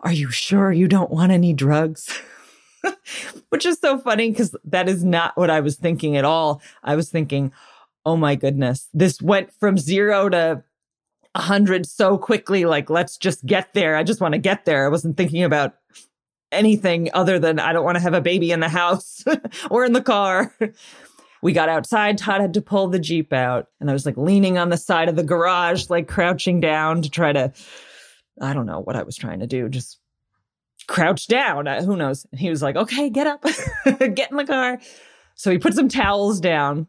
Are 0.00 0.12
you 0.12 0.30
sure 0.30 0.72
you 0.72 0.88
don't 0.88 1.10
want 1.10 1.32
any 1.32 1.52
drugs? 1.52 2.20
Which 3.48 3.64
is 3.64 3.78
so 3.78 3.98
funny 3.98 4.30
because 4.30 4.54
that 4.64 4.88
is 4.88 5.04
not 5.04 5.36
what 5.36 5.50
I 5.50 5.60
was 5.60 5.76
thinking 5.76 6.16
at 6.16 6.24
all. 6.24 6.60
I 6.82 6.96
was 6.96 7.10
thinking, 7.10 7.52
Oh 8.04 8.16
my 8.16 8.34
goodness, 8.34 8.88
this 8.92 9.22
went 9.22 9.52
from 9.52 9.78
zero 9.78 10.28
to 10.28 10.62
100 11.34 11.86
so 11.86 12.18
quickly. 12.18 12.64
Like, 12.64 12.90
let's 12.90 13.16
just 13.16 13.44
get 13.46 13.72
there. 13.74 13.96
I 13.96 14.02
just 14.02 14.20
want 14.20 14.34
to 14.34 14.38
get 14.38 14.64
there. 14.64 14.84
I 14.84 14.88
wasn't 14.88 15.16
thinking 15.16 15.42
about 15.42 15.74
anything 16.52 17.10
other 17.12 17.38
than 17.38 17.58
I 17.58 17.72
don't 17.72 17.84
want 17.84 17.96
to 17.96 18.02
have 18.02 18.14
a 18.14 18.20
baby 18.20 18.52
in 18.52 18.60
the 18.60 18.68
house 18.68 19.24
or 19.70 19.84
in 19.84 19.92
the 19.92 20.02
car. 20.02 20.54
We 21.44 21.52
got 21.52 21.68
outside. 21.68 22.16
Todd 22.16 22.40
had 22.40 22.54
to 22.54 22.62
pull 22.62 22.88
the 22.88 22.98
Jeep 22.98 23.30
out. 23.30 23.66
And 23.78 23.90
I 23.90 23.92
was 23.92 24.06
like 24.06 24.16
leaning 24.16 24.56
on 24.56 24.70
the 24.70 24.78
side 24.78 25.10
of 25.10 25.14
the 25.14 25.22
garage, 25.22 25.90
like 25.90 26.08
crouching 26.08 26.58
down 26.58 27.02
to 27.02 27.10
try 27.10 27.34
to, 27.34 27.52
I 28.40 28.54
don't 28.54 28.64
know 28.64 28.80
what 28.80 28.96
I 28.96 29.02
was 29.02 29.14
trying 29.14 29.40
to 29.40 29.46
do, 29.46 29.68
just 29.68 30.00
crouch 30.86 31.26
down. 31.26 31.68
Uh, 31.68 31.82
who 31.82 31.96
knows? 31.96 32.26
And 32.30 32.40
he 32.40 32.48
was 32.48 32.62
like, 32.62 32.76
okay, 32.76 33.10
get 33.10 33.26
up, 33.26 33.42
get 33.84 34.30
in 34.30 34.38
the 34.38 34.46
car. 34.46 34.80
So 35.34 35.50
he 35.50 35.58
put 35.58 35.74
some 35.74 35.90
towels 35.90 36.40
down 36.40 36.86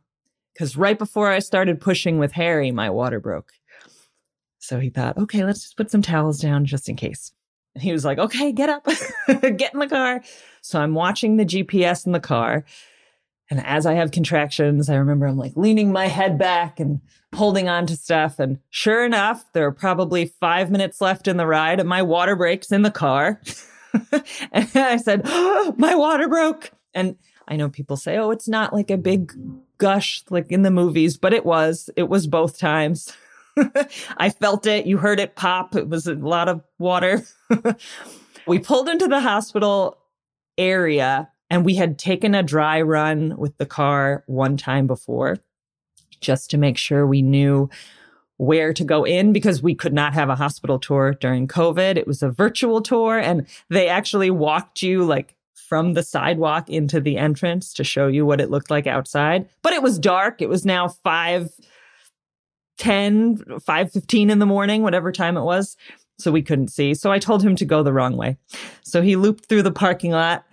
because 0.54 0.78
right 0.78 0.98
before 0.98 1.30
I 1.30 1.40
started 1.40 1.82
pushing 1.82 2.18
with 2.18 2.32
Harry, 2.32 2.72
my 2.72 2.90
water 2.90 3.20
broke. 3.20 3.52
So 4.60 4.80
he 4.80 4.90
thought, 4.90 5.18
okay, 5.18 5.44
let's 5.44 5.64
just 5.64 5.76
put 5.76 5.92
some 5.92 6.02
towels 6.02 6.40
down 6.40 6.64
just 6.64 6.88
in 6.88 6.96
case. 6.96 7.34
And 7.74 7.84
he 7.84 7.92
was 7.92 8.06
like, 8.06 8.20
okay, 8.20 8.54
get 8.54 8.70
up, 8.70 8.86
get 9.28 9.74
in 9.74 9.82
the 9.82 9.90
car. 9.90 10.24
So 10.62 10.80
I'm 10.80 10.94
watching 10.94 11.36
the 11.36 11.46
GPS 11.46 12.06
in 12.06 12.14
the 12.14 12.22
car. 12.22 12.64
And 13.50 13.64
as 13.66 13.86
I 13.86 13.94
have 13.94 14.12
contractions, 14.12 14.90
I 14.90 14.96
remember 14.96 15.28
I'm 15.28 15.38
like 15.38 15.56
leaning 15.56 15.92
my 15.92 16.08
head 16.08 16.38
back 16.38 16.80
and 16.80 17.00
holding 17.34 17.70
on 17.70 17.86
to 17.88 17.96
stuff. 17.96 18.40
And 18.40 18.60
sure 18.70 19.06
enough, 19.06 19.46
there 19.54 19.66
are 19.66 19.72
probably 19.72 20.34
five 20.40 20.72
minutes 20.72 21.00
left 21.00 21.28
in 21.28 21.38
the 21.38 21.46
ride, 21.46 21.80
and 21.80 21.88
my 21.88 22.02
water 22.02 22.36
breaks 22.36 22.72
in 22.72 22.82
the 22.82 22.92
car. 22.92 23.42
and 24.52 24.70
I 24.76 24.98
said, 24.98 25.22
oh, 25.26 25.76
My 25.78 25.96
water 25.96 26.28
broke. 26.28 26.72
And 26.94 27.18
I 27.48 27.56
know 27.56 27.70
people 27.70 27.98
say, 27.98 28.18
Oh, 28.18 28.32
it's 28.32 28.48
not 28.48 28.74
like 28.74 28.90
a 28.90 28.98
big 28.98 29.34
gush 29.78 30.24
like 30.30 30.52
in 30.52 30.64
the 30.64 30.72
movies, 30.72 31.18
but 31.18 31.34
it 31.34 31.46
was. 31.46 31.90
It 31.96 32.10
was 32.10 32.28
both 32.28 32.58
times. 32.58 33.14
I 34.18 34.30
felt 34.30 34.66
it. 34.66 34.86
You 34.86 34.98
heard 34.98 35.20
it 35.20 35.36
pop. 35.36 35.76
It 35.76 35.88
was 35.88 36.08
a 36.08 36.16
lot 36.16 36.50
of 36.50 36.62
water. 36.80 37.24
we 38.48 38.60
pulled 38.60 38.90
into 38.90 39.08
the 39.08 39.22
hospital 39.22 39.98
area 40.58 41.30
and 41.50 41.66
we 41.66 41.76
had 41.76 42.00
taken 42.00 42.36
a 42.36 42.44
dry 42.44 42.82
run 42.82 43.36
with 43.38 43.58
the 43.58 43.66
car 43.66 44.24
one 44.28 44.58
time 44.58 44.88
before 44.88 45.38
just 46.22 46.50
to 46.50 46.58
make 46.58 46.78
sure 46.78 47.06
we 47.06 47.22
knew 47.22 47.70
where 48.38 48.74
to 48.74 48.84
go 48.84 49.04
in 49.04 49.32
because 49.32 49.62
we 49.62 49.74
could 49.74 49.94
not 49.94 50.14
have 50.14 50.30
a 50.30 50.36
hospital 50.36 50.80
tour 50.80 51.14
during 51.14 51.48
COVID. 51.48 51.96
It 51.96 52.08
was 52.08 52.22
a 52.22 52.30
virtual 52.30 52.82
tour 52.82 53.18
and 53.18 53.48
they 53.70 53.88
actually 53.88 54.30
walked 54.30 54.82
you 54.82 55.04
like 55.06 55.36
from 55.54 55.94
the 55.94 56.04
sidewalk 56.04 56.70
into 56.70 57.00
the 57.00 57.18
entrance 57.18 57.74
to 57.74 57.84
show 57.84 58.08
you 58.08 58.26
what 58.26 58.42
it 58.42 58.50
looked 58.50 58.70
like 58.70 58.88
outside. 58.88 59.48
But 59.62 59.74
it 59.74 59.82
was 59.82 59.98
dark. 59.98 60.42
It 60.42 60.50
was 60.50 60.66
now 60.66 60.88
5 60.88 61.52
10, 62.78 63.60
5 63.62 63.92
15 63.92 64.30
in 64.30 64.40
the 64.40 64.46
morning, 64.46 64.82
whatever 64.82 65.12
time 65.12 65.38
it 65.38 65.44
was. 65.44 65.78
So 66.18 66.32
we 66.32 66.42
couldn't 66.42 66.70
see. 66.70 66.94
So 66.94 67.12
I 67.12 67.20
told 67.20 67.42
him 67.42 67.56
to 67.56 67.66
go 67.66 67.84
the 67.84 67.94
wrong 67.94 68.18
way. 68.18 68.38
So 68.84 69.02
he 69.02 69.16
looped 69.16 69.48
through 69.48 69.64
the 69.64 69.72
parking 69.72 70.12
lot 70.12 70.46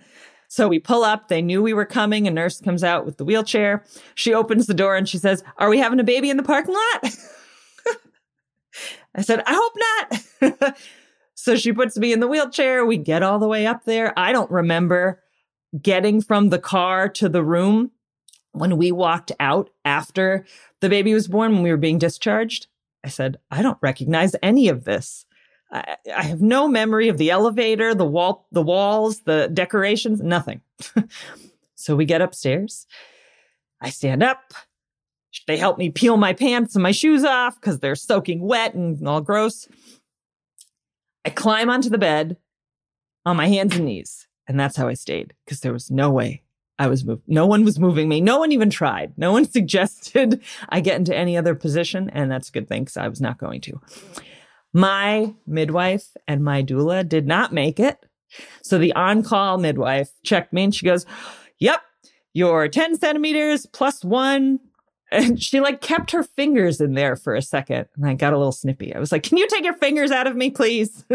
so 0.53 0.67
we 0.67 0.77
pull 0.77 1.03
up. 1.03 1.29
They 1.29 1.41
knew 1.41 1.63
we 1.63 1.73
were 1.73 1.83
coming. 1.83 2.27
A 2.27 2.29
nurse 2.29 2.61
comes 2.61 2.83
out 2.83 3.07
with 3.07 3.17
the 3.17 3.25
wheelchair. 3.25 3.83
She 4.13 4.35
opens 4.35 4.67
the 4.67 4.75
door 4.75 4.95
and 4.95 5.09
she 5.09 5.17
says, 5.17 5.43
Are 5.57 5.67
we 5.67 5.79
having 5.79 5.99
a 5.99 6.03
baby 6.03 6.29
in 6.29 6.37
the 6.37 6.43
parking 6.43 6.75
lot? 6.75 7.15
I 9.15 9.23
said, 9.23 9.41
I 9.47 9.59
hope 9.59 10.53
not. 10.61 10.77
so 11.33 11.55
she 11.55 11.73
puts 11.73 11.97
me 11.97 12.13
in 12.13 12.19
the 12.19 12.27
wheelchair. 12.27 12.85
We 12.85 12.97
get 12.97 13.23
all 13.23 13.39
the 13.39 13.47
way 13.47 13.65
up 13.65 13.85
there. 13.85 14.13
I 14.15 14.31
don't 14.31 14.51
remember 14.51 15.23
getting 15.81 16.21
from 16.21 16.49
the 16.49 16.59
car 16.59 17.09
to 17.09 17.29
the 17.29 17.43
room 17.43 17.89
when 18.51 18.77
we 18.77 18.91
walked 18.91 19.31
out 19.39 19.71
after 19.85 20.45
the 20.81 20.89
baby 20.89 21.15
was 21.15 21.27
born, 21.27 21.53
when 21.53 21.63
we 21.63 21.71
were 21.71 21.77
being 21.77 21.97
discharged. 21.97 22.67
I 23.03 23.07
said, 23.07 23.39
I 23.49 23.63
don't 23.63 23.79
recognize 23.81 24.35
any 24.43 24.67
of 24.67 24.83
this. 24.83 25.25
I, 25.73 25.97
I 26.15 26.23
have 26.23 26.41
no 26.41 26.67
memory 26.67 27.09
of 27.09 27.17
the 27.17 27.31
elevator, 27.31 27.95
the 27.95 28.05
wall, 28.05 28.47
the 28.51 28.61
walls, 28.61 29.21
the 29.21 29.49
decorations, 29.51 30.21
nothing. 30.21 30.61
so 31.75 31.95
we 31.95 32.05
get 32.05 32.21
upstairs. 32.21 32.85
I 33.81 33.89
stand 33.89 34.23
up. 34.23 34.53
They 35.47 35.57
help 35.57 35.79
me 35.79 35.89
peel 35.89 36.15
my 36.15 36.33
pants 36.33 36.75
and 36.75 36.83
my 36.83 36.91
shoes 36.91 37.23
off 37.23 37.59
because 37.59 37.79
they're 37.79 37.95
soaking 37.95 38.41
wet 38.41 38.75
and 38.75 39.05
all 39.07 39.19
gross. 39.19 39.67
I 41.25 41.31
climb 41.31 41.69
onto 41.69 41.89
the 41.89 41.97
bed 41.97 42.37
on 43.25 43.35
my 43.35 43.47
hands 43.47 43.75
and 43.75 43.85
knees. 43.85 44.27
And 44.47 44.59
that's 44.59 44.77
how 44.77 44.87
I 44.87 44.93
stayed 44.93 45.33
because 45.45 45.61
there 45.61 45.73
was 45.73 45.89
no 45.89 46.11
way 46.11 46.43
I 46.77 46.87
was 46.87 47.05
moved. 47.05 47.23
No 47.27 47.47
one 47.47 47.63
was 47.63 47.79
moving 47.79 48.09
me. 48.09 48.21
No 48.21 48.37
one 48.39 48.51
even 48.51 48.69
tried. 48.69 49.13
No 49.17 49.31
one 49.31 49.45
suggested 49.51 50.41
I 50.69 50.81
get 50.81 50.97
into 50.97 51.15
any 51.15 51.35
other 51.37 51.55
position. 51.55 52.09
And 52.09 52.29
that's 52.29 52.49
a 52.49 52.51
good 52.51 52.67
thing 52.67 52.83
because 52.83 52.97
I 52.97 53.07
was 53.07 53.21
not 53.21 53.37
going 53.37 53.61
to. 53.61 53.81
My 54.73 55.33
midwife 55.45 56.09
and 56.27 56.43
my 56.43 56.63
doula 56.63 57.07
did 57.07 57.27
not 57.27 57.53
make 57.53 57.79
it. 57.79 57.97
So 58.63 58.79
the 58.79 58.93
on 58.93 59.21
call 59.21 59.59
midwife 59.59 60.09
checked 60.23 60.51
me 60.51 60.63
and 60.63 60.75
she 60.75 60.85
goes, 60.85 61.05
Yep, 61.59 61.81
you're 62.33 62.67
10 62.67 62.97
centimeters 62.97 63.65
plus 63.67 64.03
one. 64.03 64.59
And 65.11 65.41
she 65.41 65.59
like 65.59 65.79
kept 65.79 66.09
her 66.09 66.23
fingers 66.23 66.81
in 66.81 66.95
there 66.95 67.15
for 67.15 67.35
a 67.35 67.41
second. 67.43 67.85
And 67.95 68.07
I 68.07 68.15
got 68.15 68.33
a 68.33 68.37
little 68.37 68.51
snippy. 68.51 68.95
I 68.95 68.99
was 68.99 69.11
like, 69.11 69.21
Can 69.21 69.37
you 69.37 69.47
take 69.47 69.63
your 69.63 69.75
fingers 69.75 70.09
out 70.09 70.25
of 70.25 70.35
me, 70.35 70.49
please? 70.49 71.05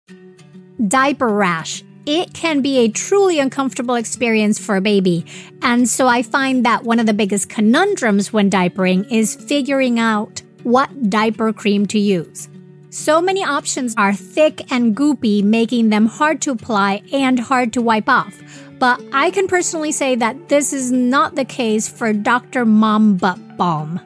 Diaper 0.88 1.28
rash. 1.28 1.82
It 2.04 2.34
can 2.34 2.60
be 2.60 2.80
a 2.80 2.88
truly 2.88 3.38
uncomfortable 3.38 3.94
experience 3.94 4.58
for 4.58 4.76
a 4.76 4.82
baby. 4.82 5.24
And 5.62 5.88
so 5.88 6.06
I 6.06 6.22
find 6.22 6.66
that 6.66 6.84
one 6.84 6.98
of 6.98 7.06
the 7.06 7.14
biggest 7.14 7.48
conundrums 7.48 8.30
when 8.30 8.50
diapering 8.50 9.10
is 9.10 9.34
figuring 9.34 9.98
out 9.98 10.42
what 10.64 11.08
diaper 11.08 11.50
cream 11.54 11.86
to 11.86 11.98
use. 11.98 12.50
So 12.94 13.20
many 13.20 13.42
options 13.42 13.92
are 13.98 14.14
thick 14.14 14.70
and 14.70 14.94
goopy, 14.94 15.42
making 15.42 15.88
them 15.88 16.06
hard 16.06 16.40
to 16.42 16.52
apply 16.52 17.02
and 17.12 17.40
hard 17.40 17.72
to 17.72 17.82
wipe 17.82 18.08
off. 18.08 18.40
But 18.78 19.02
I 19.12 19.32
can 19.32 19.48
personally 19.48 19.90
say 19.90 20.14
that 20.14 20.48
this 20.48 20.72
is 20.72 20.92
not 20.92 21.34
the 21.34 21.44
case 21.44 21.88
for 21.88 22.12
Dr. 22.12 22.64
Mom 22.64 23.16
Butt 23.16 23.56
Balm. 23.56 24.00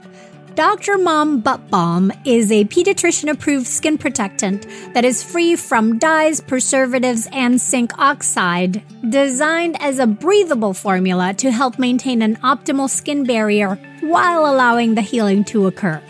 Dr. 0.55 0.97
Mom 0.97 1.41
Butt 1.41 1.69
Balm 1.69 2.11
is 2.25 2.51
a 2.51 2.65
pediatrician 2.65 3.31
approved 3.31 3.67
skin 3.67 3.99
protectant 3.99 4.67
that 4.95 5.05
is 5.05 5.23
free 5.23 5.55
from 5.55 5.99
dyes, 5.99 6.41
preservatives, 6.41 7.29
and 7.31 7.61
zinc 7.61 7.93
oxide, 7.99 8.83
designed 9.11 9.77
as 9.83 9.99
a 9.99 10.07
breathable 10.07 10.73
formula 10.73 11.35
to 11.35 11.51
help 11.51 11.79
maintain 11.79 12.23
an 12.23 12.37
optimal 12.37 12.89
skin 12.89 13.25
barrier 13.25 13.75
while 14.01 14.47
allowing 14.47 14.95
the 14.95 15.03
healing 15.03 15.45
to 15.45 15.67
occur. 15.67 16.03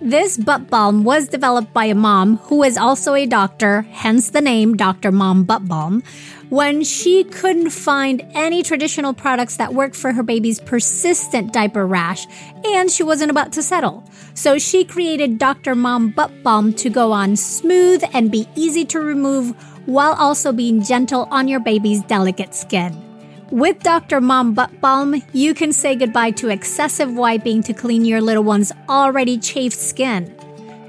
This 0.00 0.36
butt 0.36 0.68
balm 0.68 1.04
was 1.04 1.26
developed 1.28 1.72
by 1.72 1.86
a 1.86 1.94
mom 1.94 2.36
who 2.36 2.62
is 2.62 2.76
also 2.76 3.14
a 3.14 3.24
doctor, 3.24 3.82
hence 3.90 4.30
the 4.30 4.42
name 4.42 4.76
Dr. 4.76 5.10
Mom 5.10 5.44
Butt 5.44 5.66
Balm, 5.66 6.02
when 6.50 6.84
she 6.84 7.24
couldn't 7.24 7.70
find 7.70 8.22
any 8.34 8.62
traditional 8.62 9.14
products 9.14 9.56
that 9.56 9.72
worked 9.72 9.96
for 9.96 10.12
her 10.12 10.22
baby's 10.22 10.60
persistent 10.60 11.52
diaper 11.52 11.86
rash 11.86 12.26
and 12.64 12.90
she 12.90 13.02
wasn't 13.02 13.30
about 13.30 13.52
to 13.52 13.62
settle. 13.62 14.04
So 14.34 14.58
she 14.58 14.84
created 14.84 15.38
Dr. 15.38 15.74
Mom 15.74 16.10
Butt 16.10 16.42
Balm 16.42 16.74
to 16.74 16.90
go 16.90 17.10
on 17.12 17.34
smooth 17.34 18.04
and 18.12 18.30
be 18.30 18.46
easy 18.54 18.84
to 18.86 19.00
remove 19.00 19.56
while 19.86 20.12
also 20.12 20.52
being 20.52 20.82
gentle 20.82 21.26
on 21.30 21.48
your 21.48 21.60
baby's 21.60 22.02
delicate 22.02 22.54
skin. 22.54 23.05
With 23.50 23.82
Dr. 23.84 24.20
Mom 24.20 24.54
Butt 24.54 24.80
Balm, 24.80 25.22
you 25.32 25.54
can 25.54 25.72
say 25.72 25.94
goodbye 25.94 26.32
to 26.32 26.48
excessive 26.48 27.14
wiping 27.14 27.62
to 27.62 27.72
clean 27.72 28.04
your 28.04 28.20
little 28.20 28.42
one's 28.42 28.72
already 28.88 29.38
chafed 29.38 29.78
skin. 29.78 30.36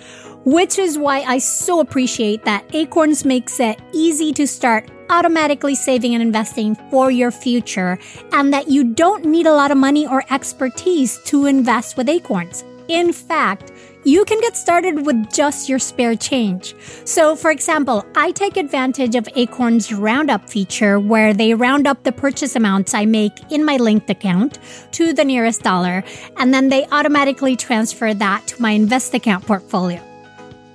Which 0.44 0.78
is 0.78 0.98
why 0.98 1.22
I 1.22 1.38
so 1.38 1.80
appreciate 1.80 2.44
that 2.44 2.66
Acorns 2.76 3.24
makes 3.24 3.58
it 3.62 3.80
easy 3.94 4.34
to 4.34 4.48
start 4.48 4.90
automatically 5.12 5.76
saving 5.76 6.16
and 6.16 6.24
investing 6.24 6.76
for 6.90 7.12
your 7.12 7.30
future, 7.30 8.00
and 8.32 8.52
that 8.54 8.70
you 8.70 8.84
don't 8.84 9.26
need 9.26 9.46
a 9.46 9.54
lot 9.54 9.70
of 9.70 9.78
money 9.78 10.08
or 10.08 10.24
expertise 10.32 11.20
to 11.26 11.46
invest 11.46 11.98
with 11.98 12.10
Acorns. 12.10 12.64
In 12.88 13.14
fact, 13.14 13.72
you 14.04 14.26
can 14.26 14.42
get 14.42 14.58
started 14.58 15.06
with 15.06 15.32
just 15.32 15.70
your 15.70 15.78
spare 15.78 16.16
change. 16.16 16.74
So, 17.06 17.36
for 17.36 17.52
example, 17.52 18.04
I 18.16 18.32
take 18.32 18.58
advantage 18.58 19.16
of 19.16 19.30
Acorn's 19.36 19.94
Roundup 19.94 20.50
feature 20.50 21.00
where 21.00 21.34
they 21.34 21.54
round 21.54 21.86
up 21.88 22.04
the 22.04 22.12
purchase 22.12 22.56
amounts 22.56 22.96
I 22.96 23.06
make 23.06 23.52
in 23.52 23.64
my 23.64 23.78
linked 23.78 24.10
account 24.10 24.58
to 24.94 25.14
the 25.14 25.24
nearest 25.24 25.62
dollar, 25.62 26.04
and 26.38 26.52
then 26.52 26.70
they 26.70 26.88
automatically 26.88 27.56
transfer 27.56 28.14
that 28.14 28.48
to 28.48 28.62
my 28.62 28.72
invest 28.72 29.14
account 29.14 29.46
portfolio. 29.46 30.11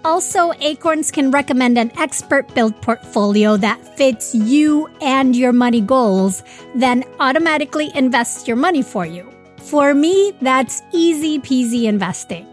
Also, 0.06 0.52
Acorns 0.60 1.10
can 1.10 1.32
recommend 1.32 1.76
an 1.76 1.90
expert 1.98 2.54
built 2.54 2.80
portfolio 2.80 3.56
that 3.56 3.96
fits 3.96 4.32
you 4.36 4.86
and 5.00 5.34
your 5.34 5.52
money 5.52 5.80
goals, 5.80 6.44
then 6.76 7.02
automatically 7.18 7.90
invests 7.92 8.46
your 8.46 8.56
money 8.56 8.82
for 8.82 9.04
you. 9.04 9.28
For 9.58 9.94
me, 9.94 10.32
that's 10.40 10.80
easy 10.92 11.40
peasy 11.40 11.86
investing. 11.86 12.46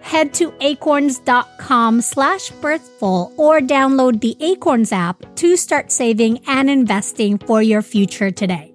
Head 0.00 0.34
to 0.34 0.52
acorns.com 0.60 2.00
slash 2.00 2.50
birthful 2.50 3.32
or 3.36 3.60
download 3.60 4.20
the 4.20 4.36
Acorns 4.40 4.90
app 4.90 5.22
to 5.36 5.56
start 5.56 5.92
saving 5.92 6.40
and 6.48 6.68
investing 6.68 7.38
for 7.38 7.62
your 7.62 7.82
future 7.82 8.32
today. 8.32 8.74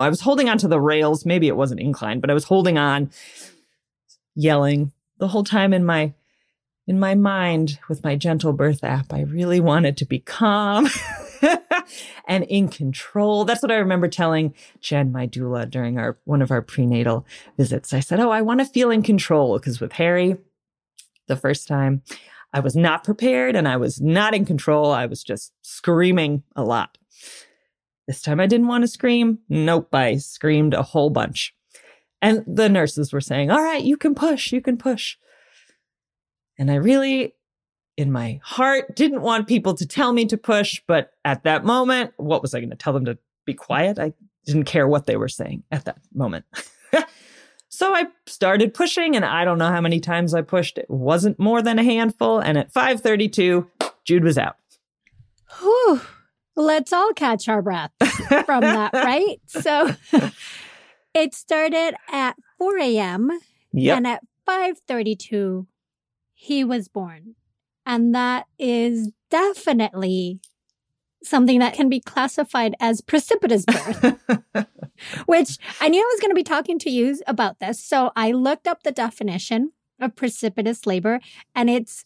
I 0.00 0.08
was 0.08 0.22
holding 0.22 0.48
on 0.48 0.58
to 0.58 0.68
the 0.68 0.80
rails. 0.80 1.26
Maybe 1.26 1.48
it 1.48 1.56
wasn't 1.56 1.80
inclined, 1.80 2.20
but 2.20 2.30
I 2.30 2.34
was 2.34 2.44
holding 2.44 2.78
on, 2.78 3.10
yelling 4.34 4.92
the 5.18 5.28
whole 5.28 5.44
time 5.44 5.72
in 5.72 5.84
my 5.84 6.14
in 6.86 6.98
my 6.98 7.14
mind 7.14 7.78
with 7.88 8.02
my 8.02 8.16
gentle 8.16 8.52
birth 8.52 8.82
app. 8.82 9.12
I 9.12 9.20
really 9.20 9.60
wanted 9.60 9.96
to 9.98 10.04
be 10.04 10.18
calm 10.18 10.88
and 12.26 12.44
in 12.44 12.68
control. 12.68 13.44
That's 13.44 13.62
what 13.62 13.70
I 13.70 13.76
remember 13.76 14.08
telling 14.08 14.54
Jen, 14.80 15.12
my 15.12 15.26
doula, 15.26 15.70
during 15.70 15.98
our 15.98 16.18
one 16.24 16.42
of 16.42 16.50
our 16.50 16.62
prenatal 16.62 17.26
visits. 17.56 17.92
I 17.92 18.00
said, 18.00 18.20
"Oh, 18.20 18.30
I 18.30 18.42
want 18.42 18.60
to 18.60 18.66
feel 18.66 18.90
in 18.90 19.02
control," 19.02 19.58
because 19.58 19.80
with 19.80 19.92
Harry, 19.92 20.38
the 21.28 21.36
first 21.36 21.68
time, 21.68 22.02
I 22.52 22.60
was 22.60 22.74
not 22.74 23.04
prepared 23.04 23.54
and 23.54 23.68
I 23.68 23.76
was 23.76 24.00
not 24.00 24.34
in 24.34 24.44
control. 24.44 24.90
I 24.90 25.06
was 25.06 25.22
just 25.22 25.52
screaming 25.62 26.42
a 26.56 26.64
lot. 26.64 26.98
This 28.10 28.22
time 28.22 28.40
I 28.40 28.48
didn't 28.48 28.66
want 28.66 28.82
to 28.82 28.88
scream. 28.88 29.38
Nope, 29.48 29.94
I 29.94 30.16
screamed 30.16 30.74
a 30.74 30.82
whole 30.82 31.10
bunch. 31.10 31.54
And 32.20 32.42
the 32.44 32.68
nurses 32.68 33.12
were 33.12 33.20
saying, 33.20 33.52
All 33.52 33.62
right, 33.62 33.84
you 33.84 33.96
can 33.96 34.16
push, 34.16 34.52
you 34.52 34.60
can 34.60 34.76
push. 34.78 35.16
And 36.58 36.72
I 36.72 36.74
really, 36.74 37.36
in 37.96 38.10
my 38.10 38.40
heart, 38.42 38.96
didn't 38.96 39.20
want 39.22 39.46
people 39.46 39.74
to 39.74 39.86
tell 39.86 40.12
me 40.12 40.24
to 40.26 40.36
push. 40.36 40.82
But 40.88 41.12
at 41.24 41.44
that 41.44 41.64
moment, 41.64 42.12
what 42.16 42.42
was 42.42 42.52
I 42.52 42.58
going 42.58 42.70
to 42.70 42.76
tell 42.76 42.92
them 42.92 43.04
to 43.04 43.16
be 43.46 43.54
quiet? 43.54 44.00
I 44.00 44.12
didn't 44.44 44.64
care 44.64 44.88
what 44.88 45.06
they 45.06 45.14
were 45.14 45.28
saying 45.28 45.62
at 45.70 45.84
that 45.84 45.98
moment. 46.12 46.46
so 47.68 47.94
I 47.94 48.06
started 48.26 48.74
pushing, 48.74 49.14
and 49.14 49.24
I 49.24 49.44
don't 49.44 49.58
know 49.58 49.70
how 49.70 49.80
many 49.80 50.00
times 50.00 50.34
I 50.34 50.42
pushed. 50.42 50.78
It 50.78 50.90
wasn't 50.90 51.38
more 51.38 51.62
than 51.62 51.78
a 51.78 51.84
handful. 51.84 52.40
And 52.40 52.58
at 52.58 52.72
532, 52.72 53.70
Jude 54.04 54.24
was 54.24 54.36
out. 54.36 54.56
Whew. 55.60 56.00
Let's 56.56 56.92
all 56.92 57.12
catch 57.14 57.48
our 57.48 57.62
breath 57.62 57.92
from 58.44 58.60
that, 58.62 58.92
right? 58.94 59.40
So 59.46 59.94
it 61.14 61.34
started 61.34 61.94
at 62.10 62.36
4 62.58 62.78
a.m. 62.78 63.30
Yep. 63.72 63.96
and 63.96 64.06
at 64.06 64.22
5:32 64.48 65.66
he 66.34 66.64
was 66.64 66.88
born. 66.88 67.34
And 67.86 68.14
that 68.14 68.46
is 68.58 69.10
definitely 69.30 70.40
something 71.22 71.58
that 71.58 71.74
can 71.74 71.88
be 71.88 72.00
classified 72.00 72.74
as 72.80 73.00
precipitous 73.00 73.64
birth, 73.66 74.18
which 75.26 75.58
I 75.80 75.88
knew 75.88 76.00
I 76.00 76.10
was 76.12 76.20
going 76.20 76.30
to 76.30 76.34
be 76.34 76.42
talking 76.42 76.78
to 76.80 76.90
you 76.90 77.18
about 77.26 77.60
this. 77.60 77.82
So 77.84 78.10
I 78.16 78.32
looked 78.32 78.66
up 78.66 78.82
the 78.82 78.92
definition 78.92 79.72
of 80.00 80.16
precipitous 80.16 80.86
labor 80.86 81.20
and 81.54 81.68
it's 81.68 82.04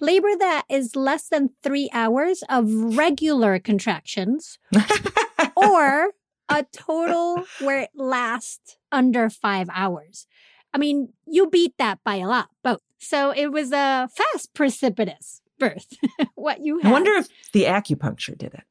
labor 0.00 0.36
that 0.38 0.64
is 0.68 0.96
less 0.96 1.28
than 1.28 1.50
three 1.62 1.88
hours 1.92 2.42
of 2.48 2.70
regular 2.96 3.58
contractions 3.58 4.58
or 5.56 6.12
a 6.48 6.64
total 6.72 7.44
where 7.60 7.80
it 7.80 7.90
lasts 7.94 8.76
under 8.92 9.28
five 9.30 9.68
hours. 9.72 10.26
I 10.72 10.78
mean, 10.78 11.12
you 11.26 11.48
beat 11.48 11.74
that 11.78 12.00
by 12.04 12.16
a 12.16 12.26
lot, 12.26 12.48
both. 12.62 12.80
So 12.98 13.30
it 13.30 13.48
was 13.48 13.72
a 13.72 14.08
fast, 14.14 14.54
precipitous 14.54 15.40
birth. 15.58 15.94
what 16.34 16.60
you 16.60 16.78
had. 16.78 16.88
I 16.88 16.92
wonder 16.92 17.12
if 17.12 17.28
the 17.52 17.64
acupuncture 17.64 18.36
did 18.36 18.54
it. 18.54 18.64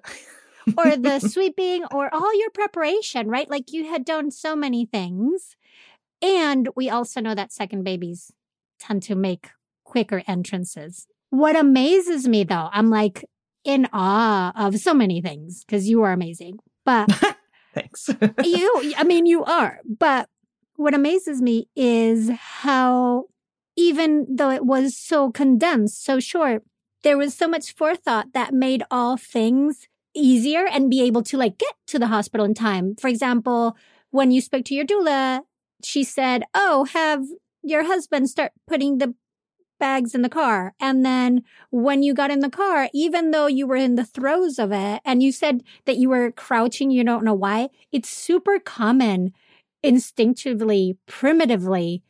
or 0.77 0.97
the 0.97 1.19
sweeping 1.19 1.85
or 1.91 2.13
all 2.13 2.37
your 2.39 2.49
preparation, 2.49 3.27
right? 3.27 3.49
Like 3.49 3.71
you 3.71 3.85
had 3.85 4.05
done 4.05 4.31
so 4.31 4.55
many 4.55 4.85
things. 4.85 5.55
And 6.21 6.69
we 6.75 6.89
also 6.89 7.21
know 7.21 7.35
that 7.35 7.51
second 7.51 7.83
babies 7.83 8.31
tend 8.79 9.03
to 9.03 9.15
make 9.15 9.49
quicker 9.83 10.23
entrances. 10.27 11.07
What 11.29 11.55
amazes 11.55 12.27
me 12.27 12.43
though, 12.43 12.69
I'm 12.71 12.89
like 12.89 13.25
in 13.63 13.87
awe 13.91 14.53
of 14.55 14.79
so 14.79 14.93
many 14.93 15.21
things 15.21 15.63
because 15.65 15.89
you 15.89 16.03
are 16.03 16.11
amazing. 16.11 16.59
But 16.85 17.09
Thanks. 17.75 18.09
you, 18.43 18.93
I 18.97 19.03
mean, 19.03 19.25
you 19.25 19.43
are. 19.43 19.79
But 19.85 20.29
what 20.77 20.93
amazes 20.93 21.41
me 21.41 21.67
is 21.75 22.31
how, 22.39 23.25
even 23.75 24.25
though 24.29 24.49
it 24.49 24.65
was 24.65 24.97
so 24.97 25.29
condensed, 25.29 26.03
so 26.03 26.19
short, 26.19 26.63
there 27.03 27.17
was 27.17 27.35
so 27.35 27.47
much 27.47 27.75
forethought 27.75 28.33
that 28.33 28.53
made 28.53 28.83
all 28.89 29.17
things 29.17 29.87
easier 30.15 30.65
and 30.65 30.89
be 30.89 31.01
able 31.01 31.21
to 31.21 31.37
like 31.37 31.57
get 31.57 31.73
to 31.87 31.99
the 31.99 32.07
hospital 32.07 32.45
in 32.45 32.53
time. 32.53 32.95
For 32.99 33.09
example, 33.09 33.75
when 34.09 34.31
you 34.31 34.39
spoke 34.39 34.63
to 34.65 34.73
your 34.73 34.85
doula, 34.85 35.41
she 35.83 36.03
said, 36.03 36.43
Oh, 36.53 36.85
have 36.85 37.23
your 37.61 37.83
husband 37.83 38.29
start 38.29 38.53
putting 38.65 38.99
the 38.99 39.13
bags 39.79 40.15
in 40.15 40.21
the 40.21 40.29
car. 40.29 40.73
And 40.79 41.05
then 41.05 41.43
when 41.69 42.03
you 42.03 42.13
got 42.13 42.31
in 42.31 42.39
the 42.39 42.49
car, 42.49 42.89
even 42.93 43.31
though 43.31 43.47
you 43.47 43.67
were 43.67 43.75
in 43.75 43.95
the 43.95 44.05
throes 44.05 44.59
of 44.59 44.71
it 44.71 45.01
and 45.05 45.21
you 45.21 45.31
said 45.31 45.63
that 45.85 45.97
you 45.97 46.09
were 46.09 46.31
crouching, 46.31 46.91
you 46.91 47.03
don't 47.03 47.23
know 47.23 47.33
why, 47.33 47.69
it's 47.91 48.09
super 48.09 48.59
common 48.59 49.33
instinctively, 49.83 50.97
primitively, 51.05 52.03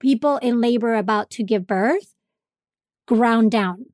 people 0.00 0.38
in 0.38 0.60
labor 0.60 0.94
about 0.94 1.30
to 1.30 1.42
give 1.42 1.66
birth 1.66 2.14
ground 3.06 3.50
down. 3.50 3.86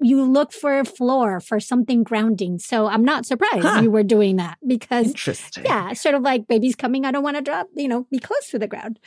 You 0.00 0.24
look 0.24 0.52
for 0.52 0.80
a 0.80 0.84
floor 0.84 1.38
for 1.38 1.60
something 1.60 2.02
grounding. 2.02 2.58
So 2.58 2.88
I'm 2.88 3.04
not 3.04 3.24
surprised 3.24 3.64
huh. 3.64 3.80
you 3.82 3.90
were 3.90 4.02
doing 4.02 4.36
that 4.36 4.58
because, 4.66 5.08
Interesting. 5.08 5.64
yeah, 5.64 5.92
sort 5.92 6.16
of 6.16 6.22
like 6.22 6.48
baby's 6.48 6.74
coming. 6.74 7.04
I 7.04 7.12
don't 7.12 7.22
want 7.22 7.36
to 7.36 7.42
drop, 7.42 7.68
you 7.76 7.86
know, 7.86 8.08
be 8.10 8.18
close 8.18 8.48
to 8.50 8.58
the 8.58 8.66
ground. 8.66 8.98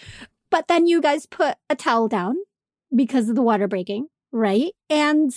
But 0.50 0.70
then 0.70 0.88
you 0.88 1.02
guys 1.02 1.26
put 1.26 1.58
a 1.70 1.76
towel 1.76 2.08
down 2.08 2.38
because 2.96 3.30
of 3.30 3.36
the 3.36 3.42
water 3.42 3.68
breaking, 3.68 4.08
right? 4.32 4.72
And 4.90 5.32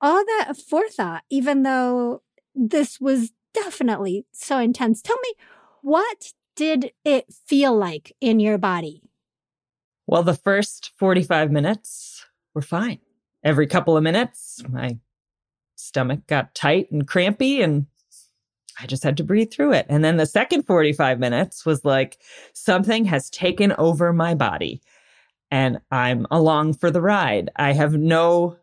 all 0.00 0.24
that 0.24 0.54
forethought, 0.56 1.22
even 1.30 1.62
though 1.62 2.22
this 2.54 3.00
was 3.00 3.32
definitely 3.54 4.26
so 4.32 4.58
intense. 4.58 5.02
Tell 5.02 5.18
me, 5.22 5.34
what 5.82 6.32
did 6.56 6.92
it 7.04 7.32
feel 7.46 7.76
like 7.76 8.12
in 8.20 8.40
your 8.40 8.58
body? 8.58 9.02
Well, 10.06 10.22
the 10.22 10.34
first 10.34 10.92
45 10.98 11.50
minutes 11.50 12.26
were 12.54 12.62
fine. 12.62 12.98
Every 13.44 13.66
couple 13.66 13.96
of 13.96 14.02
minutes, 14.02 14.62
my 14.68 14.98
stomach 15.76 16.26
got 16.26 16.54
tight 16.54 16.90
and 16.90 17.06
crampy 17.06 17.62
and 17.62 17.86
I 18.80 18.86
just 18.86 19.04
had 19.04 19.16
to 19.18 19.24
breathe 19.24 19.52
through 19.52 19.72
it. 19.72 19.86
And 19.88 20.04
then 20.04 20.16
the 20.16 20.26
second 20.26 20.62
45 20.62 21.18
minutes 21.18 21.66
was 21.66 21.84
like 21.84 22.18
something 22.52 23.04
has 23.04 23.30
taken 23.30 23.72
over 23.72 24.12
my 24.12 24.34
body 24.34 24.80
and 25.52 25.80
I'm 25.90 26.26
along 26.30 26.74
for 26.74 26.90
the 26.90 27.02
ride. 27.02 27.50
I 27.54 27.74
have 27.74 27.92
no, 27.92 28.56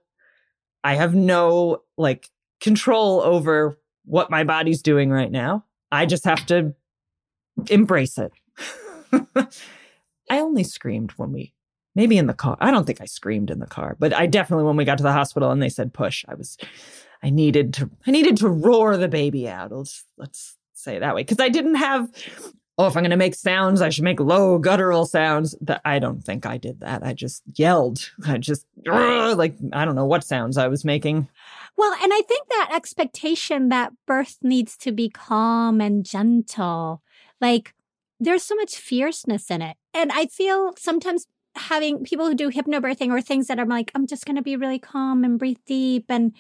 I 0.84 0.96
have 0.96 1.14
no 1.14 1.84
like 1.98 2.32
control 2.60 3.22
over 3.22 3.78
what 4.06 4.32
my 4.32 4.44
body's 4.44 4.82
doing 4.82 5.12
right 5.12 5.32
now. 5.32 5.66
I 5.92 6.08
just 6.08 6.26
have 6.26 6.48
to 6.48 6.74
embrace 7.70 8.18
it. 8.18 8.32
I 10.32 10.40
only 10.40 10.64
screamed 10.64 11.12
when 11.12 11.32
we, 11.32 11.54
maybe 11.94 12.18
in 12.18 12.26
the 12.26 12.34
car. 12.34 12.58
I 12.60 12.72
don't 12.72 12.86
think 12.86 13.02
I 13.02 13.06
screamed 13.06 13.52
in 13.52 13.60
the 13.60 13.68
car, 13.68 13.96
but 14.00 14.12
I 14.12 14.26
definitely, 14.26 14.66
when 14.66 14.76
we 14.76 14.84
got 14.84 14.98
to 14.98 15.04
the 15.04 15.14
hospital 15.14 15.52
and 15.52 15.62
they 15.62 15.70
said 15.70 15.94
push, 15.94 16.26
I 16.28 16.34
was, 16.34 16.58
I 17.22 17.30
needed 17.30 17.72
to, 17.76 17.92
I 18.08 18.12
needed 18.12 18.38
to 18.38 18.50
roar 18.50 18.98
the 18.98 19.08
baby 19.08 19.48
out. 19.48 19.72
Let's, 19.72 20.06
let's 20.18 20.58
say 20.74 20.96
it 20.96 21.02
that 21.02 21.14
way. 21.14 21.24
Cause 21.24 21.40
I 21.40 21.50
didn't 21.50 21.76
have 21.76 22.10
oh, 22.80 22.88
if 22.88 22.96
I'm 22.96 23.04
going 23.04 23.12
to 23.12 23.18
make 23.18 23.36
sounds, 23.36 23.82
I 23.82 23.90
should 23.90 24.06
make 24.06 24.22
low 24.22 24.58
guttural 24.58 25.06
sounds. 25.06 25.54
That 25.62 25.82
I 25.84 26.00
don't 26.00 26.24
think 26.24 26.46
I 26.46 26.58
did 26.58 26.80
that. 26.80 27.04
I 27.04 27.14
just 27.14 27.44
yelled. 27.54 28.10
I 28.26 28.38
just 28.38 28.66
like 28.88 29.54
I 29.74 29.86
don't 29.86 29.96
know 29.96 30.06
what 30.06 30.24
sounds 30.24 30.58
I 30.58 30.70
was 30.70 30.86
making. 30.86 31.28
Well, 31.78 31.94
and 32.02 32.12
I 32.14 32.22
think 32.22 32.48
that 32.50 32.72
expectation 32.74 33.70
that 33.70 33.92
birth 34.08 34.38
needs 34.42 34.76
to 34.78 34.92
be 34.92 35.10
calm 35.10 35.82
and 35.82 36.06
gentle, 36.06 37.02
like 37.40 37.74
there's 38.20 38.44
so 38.44 38.56
much 38.56 38.76
fierceness 38.76 39.52
in 39.52 39.62
it. 39.62 39.78
And 39.94 40.12
I 40.12 40.26
feel 40.28 40.74
sometimes 40.78 41.28
having 41.56 42.04
people 42.04 42.28
who 42.28 42.36
do 42.36 42.50
hypnobirthing 42.52 43.10
or 43.10 43.22
things 43.22 43.48
that 43.48 43.60
are 43.60 43.66
like, 43.66 43.92
I'm 43.96 44.08
just 44.08 44.26
going 44.26 44.36
to 44.36 44.42
be 44.42 44.56
really 44.56 44.80
calm 44.80 45.24
and 45.24 45.40
breathe 45.40 45.58
deep 45.66 46.06
and 46.10 46.34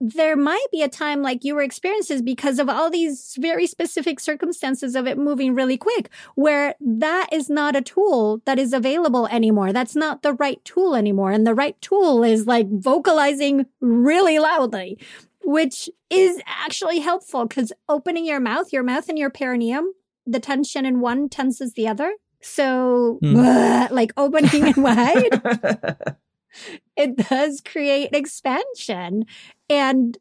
there 0.00 0.36
might 0.36 0.66
be 0.70 0.82
a 0.82 0.88
time 0.88 1.22
like 1.22 1.44
your 1.44 1.62
experiences 1.62 2.20
because 2.20 2.58
of 2.58 2.68
all 2.68 2.90
these 2.90 3.34
very 3.38 3.66
specific 3.66 4.20
circumstances 4.20 4.94
of 4.94 5.06
it 5.06 5.16
moving 5.16 5.54
really 5.54 5.78
quick 5.78 6.10
where 6.34 6.74
that 6.80 7.28
is 7.32 7.48
not 7.48 7.74
a 7.74 7.80
tool 7.80 8.42
that 8.44 8.58
is 8.58 8.72
available 8.72 9.26
anymore. 9.28 9.72
That's 9.72 9.96
not 9.96 10.22
the 10.22 10.34
right 10.34 10.62
tool 10.64 10.94
anymore. 10.94 11.30
And 11.30 11.46
the 11.46 11.54
right 11.54 11.80
tool 11.80 12.22
is 12.22 12.46
like 12.46 12.68
vocalizing 12.70 13.66
really 13.80 14.38
loudly, 14.38 14.98
which 15.44 15.88
is 16.10 16.40
actually 16.46 17.00
helpful 17.00 17.46
because 17.46 17.72
opening 17.88 18.26
your 18.26 18.40
mouth, 18.40 18.72
your 18.72 18.82
mouth 18.82 19.08
and 19.08 19.18
your 19.18 19.30
perineum, 19.30 19.92
the 20.26 20.40
tension 20.40 20.84
in 20.84 21.00
one 21.00 21.28
tenses 21.28 21.72
the 21.72 21.88
other. 21.88 22.12
So, 22.42 23.18
mm. 23.22 23.90
like 23.90 24.12
opening 24.16 24.68
it 24.68 24.76
wide. 24.76 26.16
it 26.96 27.16
does 27.28 27.60
create 27.60 28.10
expansion 28.12 29.24
and 29.68 30.16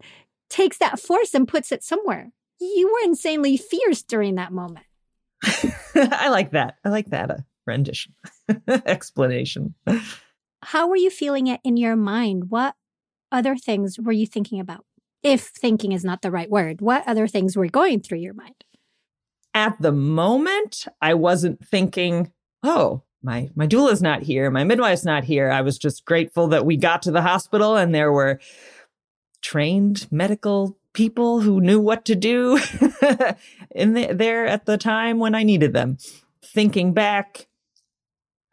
takes 0.50 0.78
that 0.78 1.00
force 1.00 1.34
and 1.34 1.48
puts 1.48 1.72
it 1.72 1.84
somewhere. 1.84 2.32
You 2.60 2.92
were 2.92 3.08
insanely 3.08 3.58
fierce 3.58 4.02
during 4.02 4.36
that 4.36 4.54
moment. 4.54 4.86
I 5.96 6.30
like 6.30 6.52
that. 6.52 6.76
I 6.84 6.90
like 6.90 7.08
that 7.08 7.32
uh, 7.32 7.38
rendition, 7.68 8.14
explanation. 8.68 9.76
How 10.64 10.88
were 10.88 10.96
you 10.96 11.10
feeling 11.10 11.48
it 11.48 11.60
in 11.64 11.78
your 11.78 11.96
mind? 11.96 12.46
What 12.50 12.76
other 13.32 13.56
things 13.56 14.00
were 14.00 14.12
you 14.12 14.26
thinking 14.26 14.60
about? 14.60 14.86
If 15.22 15.48
thinking 15.48 15.92
is 15.92 16.04
not 16.04 16.22
the 16.22 16.32
right 16.32 16.50
word, 16.50 16.82
what 16.82 17.08
other 17.08 17.28
things 17.28 17.58
were 17.58 17.68
going 17.68 18.00
through 18.00 18.20
your 18.20 18.34
mind? 18.34 18.64
At 19.54 19.82
the 19.82 19.92
moment, 19.92 20.86
I 21.02 21.14
wasn't 21.14 21.66
thinking, 21.68 22.32
oh, 22.64 23.04
my 23.26 23.50
my 23.56 23.66
doula's 23.66 24.02
not 24.02 24.22
here, 24.22 24.52
my 24.52 24.64
midwife's 24.64 25.04
not 25.04 25.24
here. 25.24 25.50
I 25.50 25.62
was 25.62 25.78
just 25.78 26.06
grateful 26.06 26.48
that 26.50 26.66
we 26.66 26.78
got 26.78 27.02
to 27.02 27.12
the 27.12 27.24
hospital 27.24 27.76
and 27.76 27.94
there 27.94 28.12
were 28.12 28.40
trained 29.42 30.08
medical 30.12 30.78
people 30.94 31.42
who 31.42 31.60
knew 31.60 31.80
what 31.80 32.06
to 32.06 32.16
do 32.16 32.56
in 33.72 33.94
the, 33.94 34.14
there 34.14 34.46
at 34.46 34.66
the 34.66 34.78
time 34.78 35.20
when 35.20 35.36
I 35.36 35.44
needed 35.44 35.74
them. 35.74 35.98
Thinking 36.44 36.94
back, 36.94 37.48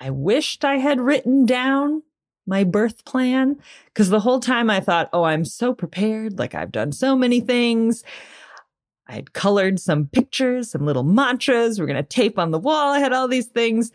I 0.01 0.11
wished 0.11 0.65
I 0.65 0.79
had 0.79 1.01
written 1.01 1.47
down 1.47 2.03
my 2.47 2.65
birth 2.65 3.05
plan 3.05 3.61
because 3.87 4.09
the 4.09 4.21
whole 4.21 4.41
time 4.41 4.71
I 4.71 4.81
thought, 4.81 5.11
oh, 5.13 5.23
I'm 5.23 5.45
so 5.45 5.73
prepared. 5.75 6.39
Like 6.39 6.55
I've 6.55 6.73
done 6.73 6.93
so 6.93 7.15
many 7.15 7.41
things. 7.41 8.03
I 9.07 9.13
had 9.13 9.33
colored 9.33 9.79
some 9.79 10.07
pictures, 10.07 10.71
some 10.71 10.87
little 10.87 11.05
mantras. 11.05 11.79
We're 11.79 11.87
going 11.87 11.97
to 11.97 12.03
tape 12.03 12.39
on 12.39 12.51
the 12.51 12.59
wall. 12.59 12.93
I 12.93 12.99
had 12.99 13.13
all 13.13 13.29
these 13.29 13.49
things 13.49 13.93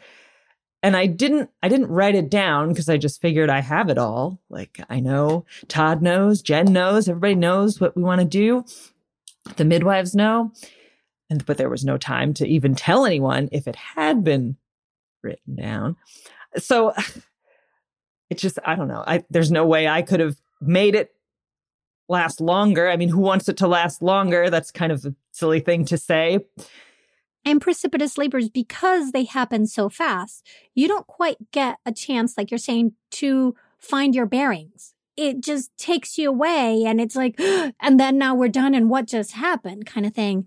and 0.83 0.95
I 0.95 1.07
didn't 1.07 1.49
I 1.63 1.69
didn't 1.69 1.89
write 1.89 2.15
it 2.15 2.29
down 2.29 2.69
because 2.69 2.89
I 2.89 2.97
just 2.97 3.21
figured 3.21 3.49
I 3.49 3.61
have 3.61 3.89
it 3.89 3.97
all. 3.97 4.39
Like 4.49 4.79
I 4.89 4.99
know 4.99 5.45
Todd 5.67 6.01
knows, 6.01 6.41
Jen 6.41 6.71
knows, 6.71 7.09
everybody 7.09 7.35
knows 7.35 7.79
what 7.79 7.95
we 7.95 8.03
want 8.03 8.21
to 8.21 8.25
do. 8.25 8.65
The 9.55 9.65
midwives 9.65 10.15
know. 10.15 10.51
And 11.29 11.45
but 11.45 11.57
there 11.57 11.69
was 11.69 11.83
no 11.83 11.97
time 11.97 12.33
to 12.35 12.47
even 12.47 12.75
tell 12.75 13.05
anyone 13.05 13.49
if 13.51 13.67
it 13.67 13.75
had 13.75 14.23
been 14.23 14.57
written 15.23 15.55
down. 15.55 15.95
So 16.57 16.93
it 18.29 18.37
just 18.37 18.59
I 18.65 18.75
don't 18.75 18.87
know. 18.87 19.03
I 19.05 19.23
there's 19.29 19.51
no 19.51 19.65
way 19.65 19.87
I 19.87 20.01
could 20.03 20.19
have 20.19 20.37
made 20.61 20.95
it 20.95 21.11
last 22.07 22.39
longer. 22.39 22.89
I 22.89 22.97
mean, 22.97 23.09
who 23.09 23.19
wants 23.19 23.49
it 23.49 23.57
to 23.57 23.67
last 23.67 24.01
longer? 24.01 24.49
That's 24.49 24.71
kind 24.71 24.91
of 24.91 25.03
a 25.05 25.13
silly 25.31 25.59
thing 25.59 25.85
to 25.85 25.97
say 25.97 26.45
and 27.47 27.61
precipitous 27.61 28.17
labors 28.17 28.49
because 28.49 29.13
they 29.13 29.23
happen 29.23 29.65
so 29.65 29.87
fast 29.87 30.45
you 30.75 30.85
don't 30.85 31.07
quite 31.07 31.37
get 31.51 31.77
a 31.85 31.93
chance 31.93 32.37
like 32.37 32.51
you're 32.51 32.57
saying 32.57 32.91
to 33.09 33.55
find 33.79 34.13
your 34.13 34.25
bearings. 34.25 34.93
It 35.15 35.41
just 35.41 35.71
takes 35.77 36.17
you 36.17 36.29
away 36.29 36.83
and 36.85 36.99
it's 36.99 37.15
like 37.15 37.39
and 37.79 37.97
then 37.97 38.17
now 38.17 38.35
we're 38.35 38.49
done 38.49 38.75
and 38.75 38.89
what 38.89 39.07
just 39.07 39.31
happened 39.31 39.85
kind 39.85 40.05
of 40.05 40.13
thing. 40.13 40.45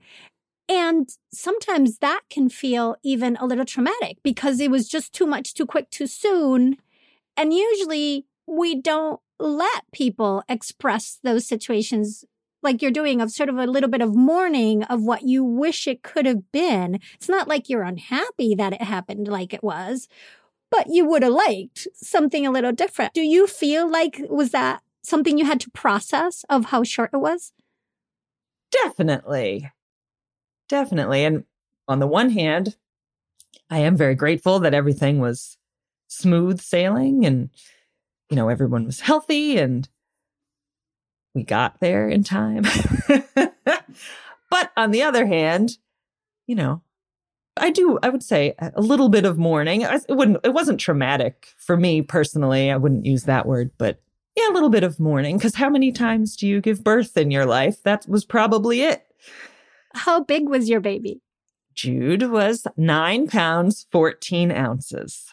And 0.69 1.09
sometimes 1.33 1.99
that 1.99 2.21
can 2.29 2.51
feel 2.51 2.97
even 3.03 3.37
a 3.37 3.47
little 3.47 3.65
traumatic 3.65 4.19
because 4.23 4.61
it 4.61 4.71
was 4.71 4.87
just 4.87 5.15
too 5.15 5.27
much 5.27 5.55
too 5.55 5.65
quick 5.67 5.89
too 5.91 6.07
soon. 6.07 6.77
And 7.35 7.55
usually 7.55 8.27
we 8.47 8.79
don't 8.79 9.21
let 9.39 9.91
people 9.91 10.43
express 10.51 11.19
those 11.23 11.47
situations 11.47 12.25
like 12.63 12.83
you're 12.83 12.91
doing 12.91 13.21
of 13.21 13.31
sort 13.31 13.49
of 13.49 13.59
a 13.59 13.67
little 13.67 13.89
bit 13.89 14.03
of 14.03 14.15
mourning 14.15 14.83
of 14.85 15.03
what 15.03 15.23
you 15.23 15.43
wish 15.45 15.87
it 15.87 16.03
could 16.03 16.27
have 16.27 16.51
been. 16.53 17.01
It's 17.15 17.29
not 17.29 17.49
like 17.49 17.69
you're 17.69 17.83
unhappy 17.83 18.55
that 18.55 18.73
it 18.73 18.83
happened 18.83 19.29
like 19.29 19.55
it 19.55 19.63
was, 19.63 20.09
but 20.71 20.89
you 20.89 21.07
would 21.07 21.23
have 21.23 21.33
liked 21.33 21.89
something 21.95 22.47
a 22.47 22.51
little 22.51 22.73
different. 22.73 23.15
Do 23.15 23.23
you 23.23 23.47
feel 23.47 23.91
like 23.91 24.21
was 24.29 24.51
that 24.51 24.83
something 25.03 25.39
you 25.39 25.45
had 25.45 25.61
to 25.61 25.71
process 25.71 26.45
of 26.49 26.67
how 26.67 26.85
short 26.85 27.11
it 27.13 27.19
was? 27.19 27.53
Definitely. 28.71 29.71
Definitely. 30.69 31.25
And 31.25 31.45
on 31.89 31.99
the 31.99 32.07
one 32.07 32.31
hand, 32.31 32.77
I 33.69 33.81
am 33.81 33.97
very 33.97 34.15
grateful 34.15 34.61
that 34.61 34.75
everything 34.75 35.19
was 35.19 35.57
smooth 36.09 36.61
sailing 36.61 37.25
and 37.25 37.51
you 38.31 38.37
know 38.37 38.49
everyone 38.49 38.85
was 38.85 39.01
healthy 39.01 39.59
and 39.59 39.89
we 41.35 41.43
got 41.43 41.81
there 41.81 42.09
in 42.09 42.25
time. 42.25 42.65
but 44.51 44.73
on 44.77 44.91
the 44.91 45.03
other 45.03 45.27
hand, 45.27 45.79
you 46.47 46.55
know, 46.55 46.83
I 47.57 47.71
do, 47.71 47.99
I 48.03 48.09
would 48.09 48.23
say 48.23 48.55
a 48.59 48.81
little 48.81 49.09
bit 49.09 49.25
of 49.25 49.39
mourning. 49.39 49.83
It 49.83 50.05
wouldn't, 50.09 50.39
it 50.45 50.55
wasn't 50.55 50.81
traumatic 50.81 51.49
for 51.59 51.77
me 51.77 52.03
personally. 52.03 52.71
I 52.71 52.77
wouldn't 52.77 53.07
use 53.07 53.25
that 53.25 53.47
word, 53.47 53.71
but 53.79 54.01
yeah, 54.37 54.51
a 54.51 54.55
little 54.55 54.71
bit 54.71 54.85
of 54.85 54.99
mourning. 54.99 55.39
Cause 55.39 55.57
how 55.57 55.69
many 55.69 55.93
times 55.93 56.37
do 56.37 56.47
you 56.47 56.61
give 56.61 56.85
birth 56.85 57.17
in 57.17 57.31
your 57.31 57.47
life? 57.47 57.83
That 57.83 58.07
was 58.09 58.25
probably 58.25 58.83
it. 58.83 59.05
How 59.95 60.23
big 60.23 60.49
was 60.49 60.69
your 60.69 60.81
baby? 60.81 61.21
Jude 61.75 62.31
was 62.31 62.67
nine 62.77 63.27
pounds, 63.27 63.87
14 63.91 64.51
ounces. 64.53 65.33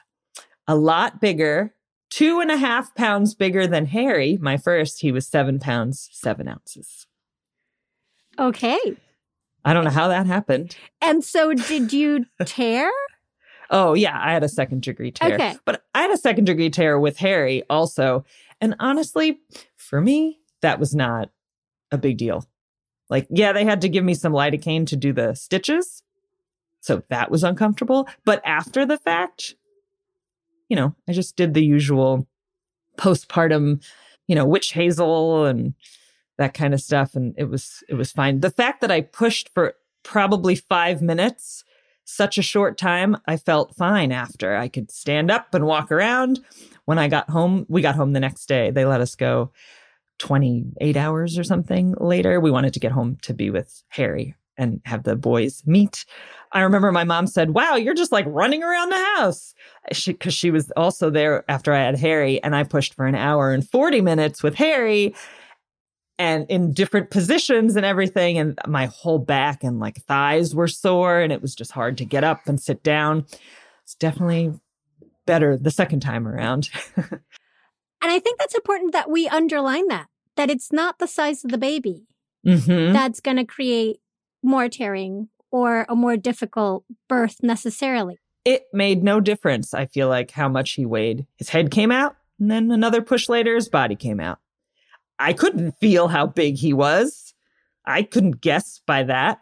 A 0.67 0.75
lot 0.75 1.21
bigger, 1.21 1.73
two 2.09 2.39
and 2.39 2.51
a 2.51 2.57
half 2.57 2.93
pounds 2.95 3.35
bigger 3.35 3.67
than 3.67 3.87
Harry. 3.87 4.37
My 4.41 4.57
first, 4.57 5.01
he 5.01 5.11
was 5.11 5.27
seven 5.27 5.59
pounds, 5.59 6.09
seven 6.11 6.47
ounces. 6.47 7.07
Okay. 8.39 8.79
I 9.65 9.73
don't 9.73 9.83
know 9.83 9.89
how 9.89 10.07
that 10.07 10.25
happened. 10.27 10.77
And 11.01 11.23
so, 11.23 11.53
did 11.53 11.91
you 11.91 12.25
tear? 12.45 12.89
oh, 13.69 13.93
yeah, 13.93 14.17
I 14.19 14.31
had 14.31 14.43
a 14.43 14.49
second 14.49 14.81
degree 14.81 15.11
tear. 15.11 15.35
Okay. 15.35 15.57
But 15.65 15.83
I 15.93 16.01
had 16.01 16.11
a 16.11 16.17
second 16.17 16.45
degree 16.45 16.69
tear 16.69 16.99
with 16.99 17.17
Harry 17.17 17.63
also. 17.69 18.25
And 18.61 18.75
honestly, 18.79 19.39
for 19.75 20.01
me, 20.01 20.39
that 20.61 20.79
was 20.79 20.95
not 20.95 21.29
a 21.91 21.97
big 21.97 22.17
deal. 22.17 22.45
Like, 23.09 23.27
yeah, 23.29 23.53
they 23.53 23.63
had 23.63 23.81
to 23.81 23.89
give 23.89 24.03
me 24.03 24.13
some 24.13 24.33
lidocaine 24.33 24.87
to 24.87 24.95
do 24.95 25.13
the 25.13 25.33
stitches. 25.35 26.03
So 26.81 27.03
that 27.09 27.31
was 27.31 27.43
uncomfortable. 27.43 28.07
But 28.25 28.41
after 28.45 28.85
the 28.85 28.97
fact, 28.97 29.55
you 30.69 30.75
know, 30.75 30.95
I 31.07 31.13
just 31.13 31.35
did 31.35 31.53
the 31.53 31.63
usual 31.63 32.27
postpartum, 32.97 33.83
you 34.27 34.35
know, 34.35 34.45
witch 34.45 34.73
hazel 34.73 35.45
and 35.45 35.73
that 36.37 36.53
kind 36.53 36.73
of 36.73 36.81
stuff. 36.81 37.15
And 37.15 37.33
it 37.37 37.45
was, 37.45 37.83
it 37.89 37.95
was 37.95 38.11
fine. 38.11 38.41
The 38.41 38.49
fact 38.49 38.81
that 38.81 38.91
I 38.91 39.01
pushed 39.01 39.49
for 39.53 39.75
probably 40.03 40.55
five 40.55 41.01
minutes, 41.01 41.63
such 42.05 42.37
a 42.37 42.43
short 42.43 42.77
time, 42.77 43.17
I 43.27 43.37
felt 43.37 43.75
fine 43.75 44.11
after. 44.11 44.55
I 44.55 44.67
could 44.67 44.91
stand 44.91 45.29
up 45.29 45.53
and 45.53 45.65
walk 45.65 45.91
around. 45.91 46.39
When 46.85 46.97
I 46.97 47.07
got 47.07 47.29
home, 47.29 47.65
we 47.67 47.81
got 47.81 47.95
home 47.95 48.13
the 48.13 48.19
next 48.19 48.47
day. 48.47 48.71
They 48.71 48.85
let 48.85 49.01
us 49.01 49.15
go 49.15 49.51
28 50.19 50.95
hours 50.95 51.37
or 51.37 51.43
something 51.43 51.95
later. 51.99 52.39
We 52.39 52.51
wanted 52.51 52.73
to 52.73 52.79
get 52.79 52.91
home 52.91 53.17
to 53.23 53.33
be 53.33 53.49
with 53.49 53.83
Harry 53.89 54.35
and 54.57 54.81
have 54.85 55.03
the 55.03 55.15
boys 55.15 55.63
meet. 55.65 56.05
I 56.51 56.61
remember 56.61 56.91
my 56.91 57.03
mom 57.03 57.27
said, 57.27 57.51
Wow, 57.51 57.75
you're 57.75 57.93
just 57.93 58.11
like 58.11 58.25
running 58.27 58.63
around 58.63 58.89
the 58.89 59.03
house. 59.15 59.53
Because 59.89 60.33
she, 60.33 60.47
she 60.47 60.51
was 60.51 60.71
also 60.71 61.09
there 61.09 61.45
after 61.49 61.73
I 61.73 61.83
had 61.83 61.97
Harry, 61.97 62.41
and 62.43 62.55
I 62.55 62.63
pushed 62.63 62.93
for 62.93 63.05
an 63.05 63.15
hour 63.15 63.51
and 63.51 63.67
40 63.67 64.01
minutes 64.01 64.43
with 64.43 64.55
Harry 64.55 65.15
and 66.19 66.45
in 66.49 66.73
different 66.73 67.11
positions 67.11 67.75
and 67.75 67.85
everything. 67.85 68.37
And 68.37 68.57
my 68.67 68.87
whole 68.87 69.19
back 69.19 69.63
and 69.63 69.79
like 69.79 70.03
thighs 70.03 70.55
were 70.55 70.67
sore, 70.67 71.19
and 71.19 71.31
it 71.31 71.41
was 71.41 71.55
just 71.55 71.71
hard 71.71 71.97
to 71.97 72.05
get 72.05 72.23
up 72.23 72.47
and 72.47 72.59
sit 72.59 72.83
down. 72.83 73.25
It's 73.83 73.95
definitely 73.95 74.53
better 75.25 75.57
the 75.57 75.71
second 75.71 75.99
time 75.99 76.27
around. 76.27 76.69
and 76.95 77.21
I 78.01 78.19
think 78.19 78.39
that's 78.39 78.55
important 78.55 78.93
that 78.93 79.09
we 79.09 79.27
underline 79.27 79.87
that, 79.89 80.07
that 80.35 80.49
it's 80.49 80.71
not 80.71 80.99
the 80.99 81.07
size 81.07 81.45
of 81.45 81.51
the 81.51 81.57
baby 81.57 82.07
mm-hmm. 82.45 82.93
that's 82.93 83.19
going 83.19 83.37
to 83.37 83.45
create 83.45 83.99
more 84.43 84.69
tearing 84.69 85.29
or 85.51 85.85
a 85.89 85.95
more 85.95 86.17
difficult 86.17 86.83
birth 87.07 87.37
necessarily. 87.41 88.19
It 88.45 88.63
made 88.73 89.03
no 89.03 89.19
difference, 89.19 89.73
I 89.73 89.85
feel 89.85 90.07
like, 90.07 90.31
how 90.31 90.47
much 90.47 90.71
he 90.71 90.85
weighed. 90.85 91.25
His 91.37 91.49
head 91.49 91.71
came 91.71 91.91
out, 91.91 92.15
and 92.39 92.49
then 92.49 92.71
another 92.71 93.01
push 93.01 93.27
later, 93.27 93.55
his 93.55 93.69
body 93.69 93.95
came 93.95 94.19
out. 94.19 94.39
I 95.19 95.33
couldn't 95.33 95.73
feel 95.79 96.07
how 96.07 96.27
big 96.27 96.57
he 96.57 96.73
was. 96.73 97.33
I 97.85 98.03
couldn't 98.03 98.41
guess 98.41 98.81
by 98.85 99.03
that. 99.03 99.39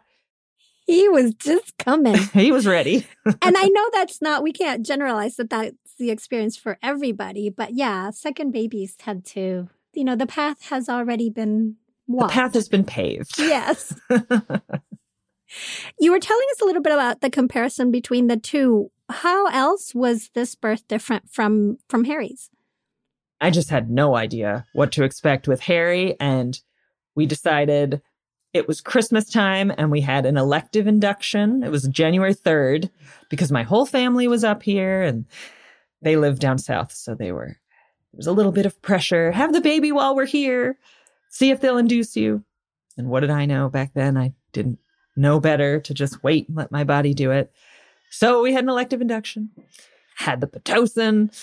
He 0.86 1.08
was 1.08 1.34
just 1.34 1.76
coming. 1.78 2.16
he 2.32 2.52
was 2.52 2.66
ready. 2.66 3.06
and 3.24 3.56
I 3.56 3.68
know 3.68 3.90
that's 3.92 4.22
not, 4.22 4.42
we 4.42 4.52
can't 4.52 4.86
generalize 4.86 5.36
that 5.36 5.50
that's 5.50 5.94
the 5.98 6.10
experience 6.10 6.56
for 6.56 6.78
everybody. 6.82 7.50
But 7.50 7.74
yeah, 7.74 8.10
second 8.10 8.52
babies 8.52 8.94
tend 8.96 9.24
to, 9.26 9.68
you 9.92 10.04
know, 10.04 10.14
the 10.16 10.26
path 10.26 10.66
has 10.66 10.88
already 10.88 11.28
been 11.28 11.76
walked. 12.06 12.32
The 12.32 12.40
path 12.40 12.54
has 12.54 12.68
been 12.68 12.84
paved. 12.84 13.38
Yes. 13.38 13.94
you 15.98 16.12
were 16.12 16.20
telling 16.20 16.46
us 16.52 16.60
a 16.60 16.64
little 16.64 16.82
bit 16.82 16.92
about 16.92 17.20
the 17.20 17.30
comparison 17.30 17.90
between 17.90 18.26
the 18.26 18.36
two. 18.36 18.90
How 19.08 19.46
else 19.48 19.94
was 19.94 20.30
this 20.34 20.54
birth 20.54 20.86
different 20.88 21.30
from 21.30 21.78
from 21.88 22.04
Harry's? 22.04 22.50
I 23.40 23.50
just 23.50 23.70
had 23.70 23.90
no 23.90 24.16
idea 24.16 24.66
what 24.72 24.92
to 24.92 25.04
expect 25.04 25.46
with 25.46 25.60
Harry 25.60 26.16
and 26.18 26.58
we 27.14 27.26
decided 27.26 28.00
it 28.52 28.66
was 28.66 28.80
Christmas 28.80 29.28
time 29.28 29.72
and 29.76 29.90
we 29.90 30.00
had 30.00 30.24
an 30.24 30.36
elective 30.36 30.86
induction. 30.86 31.62
It 31.62 31.70
was 31.70 31.88
January 31.88 32.34
3rd 32.34 32.90
because 33.28 33.52
my 33.52 33.62
whole 33.62 33.86
family 33.86 34.28
was 34.28 34.44
up 34.44 34.62
here 34.62 35.02
and 35.02 35.26
they 36.00 36.16
live 36.16 36.38
down 36.38 36.58
south. 36.58 36.92
So 36.92 37.14
they 37.14 37.32
were, 37.32 37.48
there 37.48 38.16
was 38.16 38.26
a 38.26 38.32
little 38.32 38.52
bit 38.52 38.66
of 38.66 38.80
pressure. 38.80 39.32
Have 39.32 39.52
the 39.52 39.60
baby 39.60 39.92
while 39.92 40.16
we're 40.16 40.26
here. 40.26 40.78
See 41.36 41.50
if 41.50 41.60
they'll 41.60 41.76
induce 41.76 42.16
you. 42.16 42.42
And 42.96 43.10
what 43.10 43.20
did 43.20 43.28
I 43.28 43.44
know 43.44 43.68
back 43.68 43.92
then? 43.92 44.16
I 44.16 44.32
didn't 44.52 44.78
know 45.16 45.38
better 45.38 45.78
to 45.80 45.92
just 45.92 46.24
wait 46.24 46.48
and 46.48 46.56
let 46.56 46.72
my 46.72 46.82
body 46.82 47.12
do 47.12 47.30
it. 47.30 47.52
So 48.08 48.40
we 48.40 48.54
had 48.54 48.64
an 48.64 48.70
elective 48.70 49.02
induction, 49.02 49.50
had 50.14 50.40
the 50.40 50.46
Pitocin. 50.46 51.38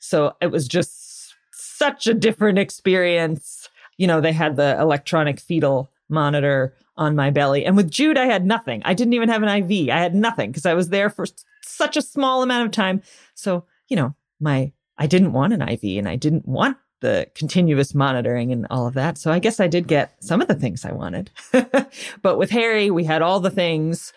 So 0.00 0.34
it 0.40 0.48
was 0.48 0.66
just 0.66 1.36
such 1.52 2.08
a 2.08 2.14
different 2.14 2.58
experience. 2.58 3.68
You 3.98 4.08
know, 4.08 4.20
they 4.20 4.32
had 4.32 4.56
the 4.56 4.76
electronic 4.80 5.38
fetal 5.38 5.92
monitor 6.08 6.74
on 6.96 7.14
my 7.14 7.30
belly. 7.30 7.64
And 7.64 7.76
with 7.76 7.88
Jude, 7.88 8.18
I 8.18 8.26
had 8.26 8.44
nothing. 8.44 8.82
I 8.84 8.94
didn't 8.94 9.14
even 9.14 9.28
have 9.28 9.44
an 9.44 9.70
IV. 9.70 9.90
I 9.90 10.00
had 10.00 10.12
nothing 10.12 10.50
because 10.50 10.66
I 10.66 10.74
was 10.74 10.88
there 10.88 11.08
for 11.08 11.24
such 11.62 11.96
a 11.96 12.02
small 12.02 12.42
amount 12.42 12.66
of 12.66 12.72
time. 12.72 13.00
So, 13.36 13.64
you 13.88 13.94
know, 13.94 14.12
my 14.40 14.72
I 14.98 15.06
didn't 15.06 15.34
want 15.34 15.52
an 15.52 15.62
IV 15.62 15.98
and 15.98 16.08
I 16.08 16.16
didn't 16.16 16.48
want 16.48 16.78
the 17.00 17.26
continuous 17.34 17.94
monitoring 17.94 18.52
and 18.52 18.66
all 18.70 18.86
of 18.86 18.94
that. 18.94 19.18
So 19.18 19.32
I 19.32 19.38
guess 19.38 19.60
I 19.60 19.66
did 19.66 19.88
get 19.88 20.22
some 20.22 20.40
of 20.40 20.48
the 20.48 20.54
things 20.54 20.84
I 20.84 20.92
wanted. 20.92 21.30
but 22.22 22.38
with 22.38 22.50
Harry, 22.50 22.90
we 22.90 23.04
had 23.04 23.22
all 23.22 23.40
the 23.40 23.50
things 23.50 24.12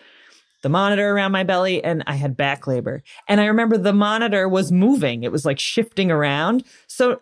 the 0.62 0.70
monitor 0.70 1.10
around 1.10 1.32
my 1.32 1.44
belly 1.44 1.84
and 1.84 2.02
I 2.06 2.14
had 2.14 2.38
back 2.38 2.66
labor. 2.66 3.02
And 3.28 3.38
I 3.38 3.46
remember 3.46 3.76
the 3.76 3.92
monitor 3.92 4.48
was 4.48 4.72
moving, 4.72 5.22
it 5.22 5.30
was 5.30 5.44
like 5.44 5.58
shifting 5.58 6.10
around. 6.10 6.64
So 6.86 7.20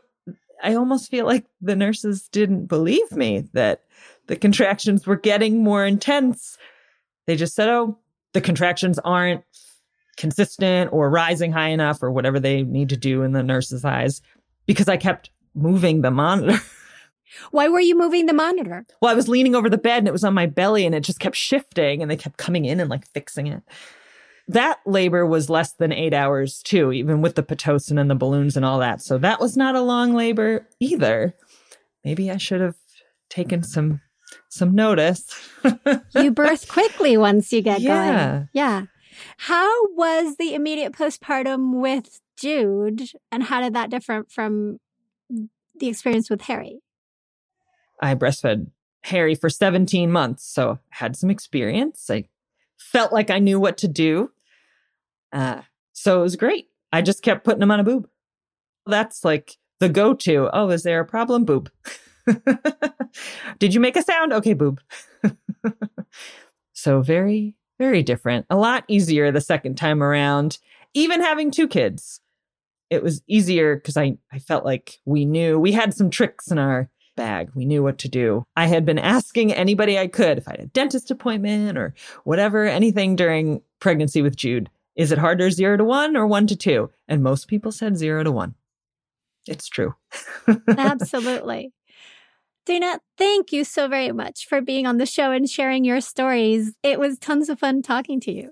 I 0.63 0.75
almost 0.75 1.11
feel 1.11 1.27
like 1.27 1.45
the 1.61 1.75
nurses 1.75 2.29
didn't 2.29 2.67
believe 2.67 3.11
me 3.11 3.49
that 3.53 3.83
the 4.29 4.37
contractions 4.37 5.09
were 5.09 5.17
getting 5.17 5.65
more 5.65 5.85
intense. 5.85 6.57
They 7.27 7.35
just 7.35 7.57
said, 7.57 7.69
oh, 7.69 7.99
the 8.33 8.41
contractions 8.41 9.01
aren't 9.01 9.43
consistent 10.17 10.93
or 10.93 11.11
rising 11.11 11.51
high 11.51 11.71
enough 11.71 12.01
or 12.01 12.13
whatever 12.13 12.39
they 12.39 12.63
need 12.63 12.91
to 12.91 12.97
do 12.97 13.23
in 13.23 13.33
the 13.33 13.43
nurse's 13.43 13.85
eyes 13.85 14.23
because 14.67 14.89
I 14.89 14.97
kept 14.97 15.31
moving 15.55 16.03
the 16.03 16.11
monitor. 16.11 16.61
Why 17.51 17.69
were 17.69 17.81
you 17.81 17.97
moving 17.97 18.27
the 18.27 18.33
monitor? 18.33 18.85
Well, 19.01 19.11
I 19.11 19.15
was 19.15 19.29
leaning 19.29 19.55
over 19.55 19.71
the 19.71 19.79
bed 19.79 19.99
and 19.99 20.09
it 20.09 20.13
was 20.13 20.25
on 20.25 20.35
my 20.35 20.47
belly 20.47 20.85
and 20.85 20.95
it 20.95 21.01
just 21.01 21.21
kept 21.21 21.37
shifting 21.37 22.03
and 22.03 22.11
they 22.11 22.17
kept 22.17 22.37
coming 22.37 22.65
in 22.65 22.81
and 22.81 22.91
like 22.91 23.07
fixing 23.09 23.47
it. 23.47 23.63
That 24.49 24.81
labor 24.85 25.25
was 25.25 25.49
less 25.49 25.73
than 25.73 25.93
eight 25.93 26.13
hours 26.13 26.63
too, 26.63 26.93
even 26.93 27.23
with 27.23 27.37
the 27.37 27.43
Pitocin 27.43 27.99
and 27.99 28.11
the 28.11 28.15
balloons 28.15 28.57
and 28.57 28.67
all 28.67 28.79
that. 28.81 29.01
So 29.01 29.17
that 29.19 29.41
was 29.41 29.57
not 29.57 29.75
a 29.75 29.81
long 29.81 30.15
labor 30.15 30.67
either. 30.81 31.35
Maybe 32.05 32.31
I 32.31 32.37
should 32.37 32.61
have 32.61 32.75
taken 33.31 33.63
some 33.63 34.01
some 34.49 34.75
notice. 34.75 35.27
you 36.15 36.31
birth 36.31 36.69
quickly 36.69 37.17
once 37.17 37.53
you 37.53 37.63
get 37.63 37.81
yeah. 37.81 38.29
going. 38.29 38.49
Yeah. 38.53 38.83
How 39.39 39.87
was 39.95 40.37
the 40.37 40.55
immediate 40.55 40.93
postpartum 40.93 41.81
with 41.81 42.21
Jude 42.37 43.03
and 43.31 43.43
how 43.43 43.61
did 43.61 43.75
that 43.75 43.91
differ 43.91 44.25
from 44.29 44.79
the 45.79 45.89
experience 45.89 46.31
with 46.31 46.43
Harry? 46.43 46.81
I 48.01 48.15
breastfed 48.15 48.71
Harry 49.05 49.35
for 49.35 49.49
17 49.49 50.11
months, 50.11 50.45
so 50.45 50.73
I 50.73 50.77
had 50.91 51.17
some 51.17 51.31
experience. 51.31 52.11
I 52.11 52.25
felt 52.79 53.13
like 53.13 53.31
I 53.31 53.39
knew 53.39 53.59
what 53.59 53.79
to 53.79 53.89
do. 53.89 54.31
Uh, 55.33 55.63
so 55.93 56.21
it 56.21 56.23
was 56.23 56.37
great. 56.37 56.67
I 56.93 57.03
just 57.03 57.23
kept 57.23 57.45
putting 57.45 57.63
him 57.63 57.71
on 57.71 57.81
a 57.81 57.85
boob. 57.85 58.09
That's 58.87 59.25
like 59.25 59.57
the 59.81 59.89
go 59.89 60.15
to. 60.15 60.51
Oh, 60.53 60.69
is 60.71 60.83
there 60.83 61.01
a 61.01 61.07
problem? 61.07 61.45
Boob. 61.45 61.71
Did 63.59 63.75
you 63.75 63.81
make 63.81 63.97
a 63.97 64.03
sound? 64.03 64.33
Okay, 64.33 64.53
boob. 64.53 64.81
so 66.73 67.01
very, 67.01 67.57
very 67.79 68.03
different. 68.03 68.47
A 68.51 68.57
lot 68.57 68.85
easier 68.89 69.31
the 69.31 69.41
second 69.41 69.77
time 69.77 70.03
around. 70.03 70.59
Even 70.95 71.21
having 71.21 71.51
two 71.51 71.67
kids, 71.67 72.21
it 72.93 73.03
was 73.03 73.23
easier 73.27 73.77
because 73.77 73.97
I, 73.97 74.19
I 74.31 74.39
felt 74.39 74.67
like 74.67 75.01
we 75.07 75.25
knew 75.25 75.59
we 75.59 75.73
had 75.73 75.95
some 75.95 76.11
tricks 76.11 76.51
in 76.51 76.59
our 76.59 76.91
bag. 77.17 77.51
We 77.55 77.65
knew 77.65 77.83
what 77.83 77.97
to 77.99 78.09
do. 78.09 78.45
I 78.55 78.67
had 78.67 78.85
been 78.85 78.99
asking 78.99 79.51
anybody 79.53 79.99
I 79.99 80.09
could 80.09 80.37
if 80.37 80.47
I 80.47 80.53
had 80.53 80.61
a 80.61 80.67
dentist 80.67 81.11
appointment 81.11 81.79
or 81.79 81.95
whatever, 82.25 82.67
anything 82.67 83.17
during 83.17 83.63
pregnancy 83.81 84.21
with 84.21 84.37
Jude. 84.37 84.69
Is 84.95 85.11
it 85.11 85.17
harder 85.17 85.51
zero 85.51 85.79
to 85.79 85.85
one 85.85 86.19
or 86.19 86.27
one 86.27 86.47
to 86.49 86.57
two? 86.57 86.91
And 87.09 87.23
most 87.23 87.49
people 87.49 87.73
said 87.73 87.97
zero 87.97 88.25
to 88.25 88.31
one. 88.31 88.55
It's 89.49 89.69
true. 89.69 89.95
Absolutely. 90.69 91.73
Dana, 92.67 93.01
thank 93.17 93.53
you 93.53 93.65
so 93.65 93.89
very 93.89 94.13
much 94.13 94.47
for 94.47 94.61
being 94.61 94.87
on 94.87 94.99
the 94.99 95.07
show 95.07 95.33
and 95.33 95.49
sharing 95.49 95.85
your 95.85 96.03
stories. 96.03 96.75
It 96.83 97.01
was 97.01 97.19
tons 97.19 97.49
of 97.49 97.59
fun 97.59 97.81
talking 97.81 98.21
to 98.21 98.33
you. 98.33 98.51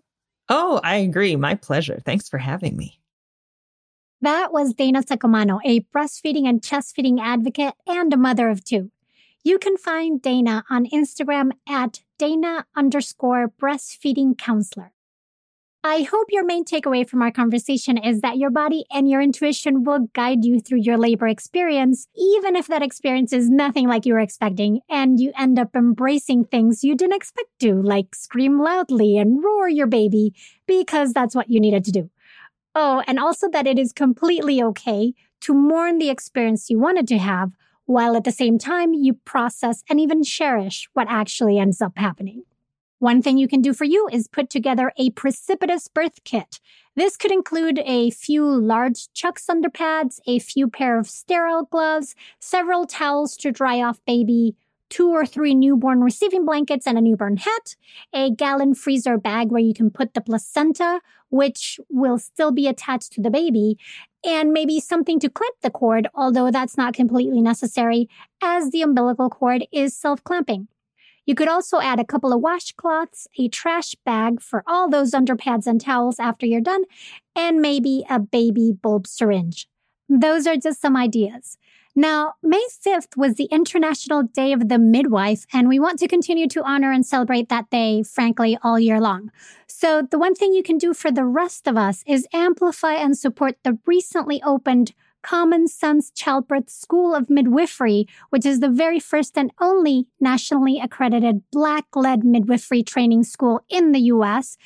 Oh, 0.48 0.80
I 0.82 0.96
agree. 0.96 1.36
My 1.36 1.54
pleasure. 1.54 2.00
Thanks 2.04 2.28
for 2.28 2.38
having 2.38 2.74
me. 2.76 2.99
That 4.22 4.52
was 4.52 4.74
Dana 4.74 5.02
Saccomano, 5.02 5.60
a 5.64 5.80
breastfeeding 5.80 6.46
and 6.46 6.62
chest 6.62 6.94
feeding 6.94 7.18
advocate 7.18 7.72
and 7.86 8.12
a 8.12 8.18
mother 8.18 8.50
of 8.50 8.62
two. 8.62 8.90
You 9.42 9.58
can 9.58 9.78
find 9.78 10.20
Dana 10.20 10.62
on 10.68 10.84
Instagram 10.86 11.52
at 11.66 12.00
Dana 12.18 12.66
underscore 12.76 13.48
breastfeeding 13.48 14.36
counselor. 14.36 14.92
I 15.82 16.02
hope 16.02 16.26
your 16.28 16.44
main 16.44 16.66
takeaway 16.66 17.08
from 17.08 17.22
our 17.22 17.30
conversation 17.30 17.96
is 17.96 18.20
that 18.20 18.36
your 18.36 18.50
body 18.50 18.84
and 18.92 19.08
your 19.08 19.22
intuition 19.22 19.84
will 19.84 20.10
guide 20.12 20.44
you 20.44 20.60
through 20.60 20.80
your 20.82 20.98
labor 20.98 21.26
experience, 21.26 22.06
even 22.14 22.54
if 22.54 22.66
that 22.66 22.82
experience 22.82 23.32
is 23.32 23.48
nothing 23.48 23.88
like 23.88 24.04
you 24.04 24.12
were 24.12 24.20
expecting 24.20 24.82
and 24.90 25.18
you 25.18 25.32
end 25.38 25.58
up 25.58 25.74
embracing 25.74 26.44
things 26.44 26.84
you 26.84 26.94
didn't 26.94 27.16
expect 27.16 27.48
to, 27.60 27.80
like 27.80 28.14
scream 28.14 28.60
loudly 28.60 29.16
and 29.16 29.42
roar 29.42 29.70
your 29.70 29.86
baby 29.86 30.34
because 30.66 31.14
that's 31.14 31.34
what 31.34 31.48
you 31.48 31.58
needed 31.58 31.86
to 31.86 31.92
do. 31.92 32.10
Oh, 32.74 33.02
and 33.06 33.18
also 33.18 33.48
that 33.50 33.66
it 33.66 33.78
is 33.78 33.92
completely 33.92 34.62
okay 34.62 35.14
to 35.40 35.54
mourn 35.54 35.98
the 35.98 36.10
experience 36.10 36.70
you 36.70 36.78
wanted 36.78 37.08
to 37.08 37.18
have 37.18 37.52
while 37.86 38.16
at 38.16 38.24
the 38.24 38.30
same 38.30 38.58
time 38.58 38.94
you 38.94 39.14
process 39.14 39.82
and 39.90 39.98
even 39.98 40.22
cherish 40.22 40.88
what 40.92 41.08
actually 41.10 41.58
ends 41.58 41.82
up 41.82 41.92
happening. 41.96 42.44
One 43.00 43.22
thing 43.22 43.38
you 43.38 43.48
can 43.48 43.62
do 43.62 43.72
for 43.72 43.84
you 43.84 44.08
is 44.12 44.28
put 44.28 44.50
together 44.50 44.92
a 44.98 45.10
precipitous 45.10 45.88
birth 45.88 46.22
kit. 46.22 46.60
This 46.94 47.16
could 47.16 47.32
include 47.32 47.80
a 47.84 48.10
few 48.10 48.44
large 48.44 49.10
Chucks 49.14 49.46
underpads, 49.46 50.20
a 50.26 50.38
few 50.38 50.68
pair 50.68 50.98
of 50.98 51.08
sterile 51.08 51.64
gloves, 51.64 52.14
several 52.38 52.86
towels 52.86 53.36
to 53.38 53.50
dry 53.50 53.80
off 53.82 54.04
baby, 54.06 54.54
two 54.90 55.10
or 55.10 55.24
three 55.24 55.54
newborn 55.54 56.02
receiving 56.02 56.44
blankets 56.44 56.86
and 56.86 56.98
a 56.98 57.00
newborn 57.00 57.38
hat, 57.38 57.76
a 58.12 58.30
gallon 58.30 58.74
freezer 58.74 59.16
bag 59.16 59.50
where 59.50 59.62
you 59.62 59.72
can 59.72 59.90
put 59.90 60.12
the 60.12 60.20
placenta, 60.20 61.00
which 61.30 61.80
will 61.88 62.18
still 62.18 62.50
be 62.50 62.66
attached 62.66 63.12
to 63.12 63.22
the 63.22 63.30
baby, 63.30 63.78
and 64.24 64.52
maybe 64.52 64.80
something 64.80 65.18
to 65.20 65.30
clip 65.30 65.54
the 65.62 65.70
cord, 65.70 66.08
although 66.14 66.50
that's 66.50 66.76
not 66.76 66.92
completely 66.92 67.40
necessary, 67.40 68.08
as 68.42 68.70
the 68.70 68.82
umbilical 68.82 69.30
cord 69.30 69.64
is 69.72 69.96
self 69.96 70.22
clamping. 70.24 70.68
You 71.26 71.34
could 71.34 71.48
also 71.48 71.80
add 71.80 72.00
a 72.00 72.04
couple 72.04 72.32
of 72.32 72.42
washcloths, 72.42 73.26
a 73.38 73.48
trash 73.48 73.94
bag 74.04 74.40
for 74.40 74.64
all 74.66 74.90
those 74.90 75.12
underpads 75.12 75.66
and 75.66 75.80
towels 75.80 76.18
after 76.18 76.44
you're 76.44 76.60
done, 76.60 76.82
and 77.36 77.60
maybe 77.60 78.04
a 78.10 78.18
baby 78.18 78.72
bulb 78.72 79.06
syringe. 79.06 79.68
Those 80.08 80.46
are 80.48 80.56
just 80.56 80.80
some 80.80 80.96
ideas. 80.96 81.56
Now, 81.96 82.34
May 82.40 82.64
5th 82.86 83.16
was 83.16 83.34
the 83.34 83.48
International 83.50 84.22
Day 84.22 84.52
of 84.52 84.68
the 84.68 84.78
Midwife, 84.78 85.44
and 85.52 85.68
we 85.68 85.80
want 85.80 85.98
to 85.98 86.08
continue 86.08 86.46
to 86.48 86.62
honor 86.62 86.92
and 86.92 87.04
celebrate 87.04 87.48
that 87.48 87.68
day, 87.68 88.04
frankly, 88.04 88.56
all 88.62 88.78
year 88.78 89.00
long. 89.00 89.32
So, 89.66 90.02
the 90.08 90.18
one 90.18 90.36
thing 90.36 90.52
you 90.52 90.62
can 90.62 90.78
do 90.78 90.94
for 90.94 91.10
the 91.10 91.24
rest 91.24 91.66
of 91.66 91.76
us 91.76 92.04
is 92.06 92.28
amplify 92.32 92.94
and 92.94 93.18
support 93.18 93.56
the 93.64 93.78
recently 93.86 94.40
opened 94.44 94.92
Common 95.22 95.66
Sense 95.66 96.12
Childbirth 96.12 96.70
School 96.70 97.14
of 97.14 97.28
Midwifery, 97.28 98.06
which 98.30 98.46
is 98.46 98.60
the 98.60 98.70
very 98.70 99.00
first 99.00 99.36
and 99.36 99.50
only 99.60 100.06
nationally 100.20 100.80
accredited 100.80 101.42
Black 101.50 101.84
led 101.96 102.24
midwifery 102.24 102.82
training 102.82 103.24
school 103.24 103.60
in 103.68 103.90
the 103.90 104.00
US 104.00 104.56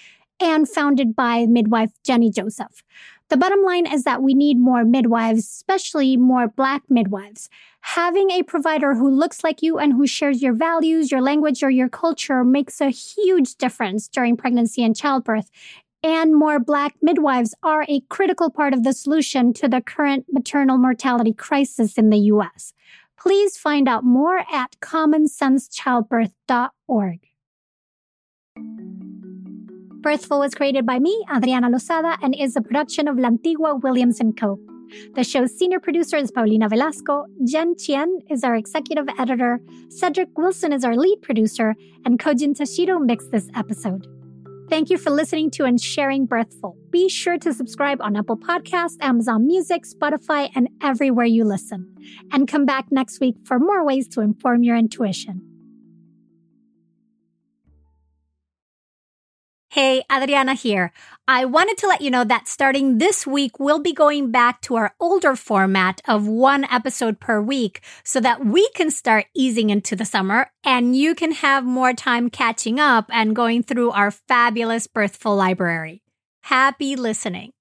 and 0.41 0.69
founded 0.69 1.17
by 1.17 1.47
midwife 1.47 1.93
Jennie 2.05 2.31
Joseph. 2.31 2.83
The 3.31 3.37
bottom 3.37 3.63
line 3.63 3.87
is 3.87 4.05
that 4.05 4.23
we 4.23 4.35
need 4.35 4.59
more 4.59 4.85
midwives, 4.85 5.41
especially 5.41 6.17
more 6.17 6.47
Black 6.47 6.83
midwives. 6.89 7.49
Having 7.81 8.31
a 8.31 8.43
provider 8.43 8.95
who 8.95 9.11
looks 9.11 9.43
like 9.43 9.63
you 9.63 9.79
and 9.79 9.95
who 9.95 10.07
shares 10.07 10.43
your 10.43 10.53
values, 10.53 11.11
your 11.11 11.23
language, 11.23 11.63
or 11.63 11.71
your 11.71 11.89
culture 11.89 12.45
makes 12.45 12.81
a 12.81 12.91
huge 12.91 13.57
difference 13.57 14.09
during 14.09 14.37
pregnancy 14.37 14.85
and 14.85 14.97
childbirth 14.97 15.51
and 16.05 16.37
more 16.37 16.61
Black 16.61 16.95
midwives 17.01 17.55
are 17.63 17.87
a 17.89 18.03
critical 18.11 18.51
part 18.51 18.75
of 18.75 18.85
the 18.85 18.93
solution 18.93 19.55
to 19.55 19.67
the 19.67 19.81
current 19.81 20.27
maternal 20.31 20.77
mortality 20.77 21.33
crisis 21.33 21.97
in 21.97 22.11
the 22.11 22.19
U.S. 22.19 22.75
Please 23.19 23.57
find 23.57 23.89
out 23.89 24.05
more 24.05 24.41
at 24.53 24.79
commonsensechildbirth.org. 24.81 27.21
Birthful 30.05 30.41
was 30.41 30.55
created 30.55 30.85
by 30.85 30.99
me, 30.99 31.25
Adriana 31.35 31.71
Lozada, 31.71 32.19
and 32.23 32.35
is 32.39 32.57
a 32.57 32.61
production 32.61 33.09
of 33.09 33.17
Lantigua 33.17 33.83
Williams 33.83 34.21
& 34.29 34.37
Co. 34.39 34.59
The 35.15 35.25
show's 35.25 35.57
senior 35.59 35.81
producer 35.81 36.19
is 36.19 36.31
Paulina 36.31 36.69
Velasco, 36.69 37.25
Jen 37.47 37.75
Chien 37.75 38.21
is 38.29 38.45
our 38.45 38.55
executive 38.55 39.07
editor, 39.19 39.61
Cedric 39.89 40.29
Wilson 40.37 40.75
is 40.75 40.85
our 40.85 40.95
lead 40.95 41.23
producer, 41.23 41.75
and 42.05 42.19
Kojin 42.19 42.55
Tashiro 42.55 43.03
mixed 43.03 43.31
this 43.31 43.49
episode. 43.57 44.07
Thank 44.69 44.91
you 44.91 44.99
for 44.99 45.09
listening 45.09 45.51
to 45.53 45.65
and 45.65 45.81
sharing 45.81 46.27
Birthful. 46.27 46.77
Be 46.91 47.09
sure 47.09 47.39
to 47.39 47.55
subscribe 47.55 48.03
on 48.03 48.15
Apple 48.15 48.37
Podcasts, 48.37 48.99
Amazon 49.01 49.47
Music, 49.47 49.85
Spotify, 49.85 50.51
and 50.55 50.69
everywhere 50.83 51.25
you 51.25 51.45
listen. 51.45 51.95
And 52.31 52.47
come 52.47 52.67
back 52.67 52.93
next 52.93 53.21
week 53.21 53.37
for 53.47 53.59
more 53.59 53.83
ways 53.83 54.07
to 54.09 54.21
inform 54.21 54.65
your 54.65 54.77
intuition. 54.77 55.54
Hey, 59.75 60.05
Adriana 60.09 60.55
here. 60.55 60.93
I 61.27 61.47
wanted 61.47 61.79
to 61.79 61.89
let 61.89 62.01
you 62.01 62.09
know 62.09 62.23
that 62.23 62.47
starting 62.47 62.99
this 62.99 63.27
week, 63.27 63.59
we'll 63.59 63.81
be 63.81 63.93
going 63.93 64.31
back 64.31 64.61
to 64.61 64.77
our 64.77 64.95
older 65.01 65.35
format 65.35 66.01
of 66.07 66.29
one 66.29 66.63
episode 66.71 67.19
per 67.19 67.41
week 67.41 67.81
so 68.05 68.21
that 68.21 68.47
we 68.47 68.71
can 68.77 68.93
start 68.93 69.27
easing 69.35 69.71
into 69.71 69.97
the 69.97 70.05
summer 70.05 70.47
and 70.63 70.97
you 70.97 71.17
can 71.17 71.33
have 71.33 71.65
more 71.65 71.93
time 71.93 72.31
catching 72.31 72.79
up 72.79 73.07
and 73.11 73.35
going 73.35 73.65
through 73.65 73.91
our 73.91 74.13
fabulous 74.13 74.87
Birthful 74.87 75.35
library. 75.35 76.05
Happy 76.43 76.95
listening. 76.95 77.54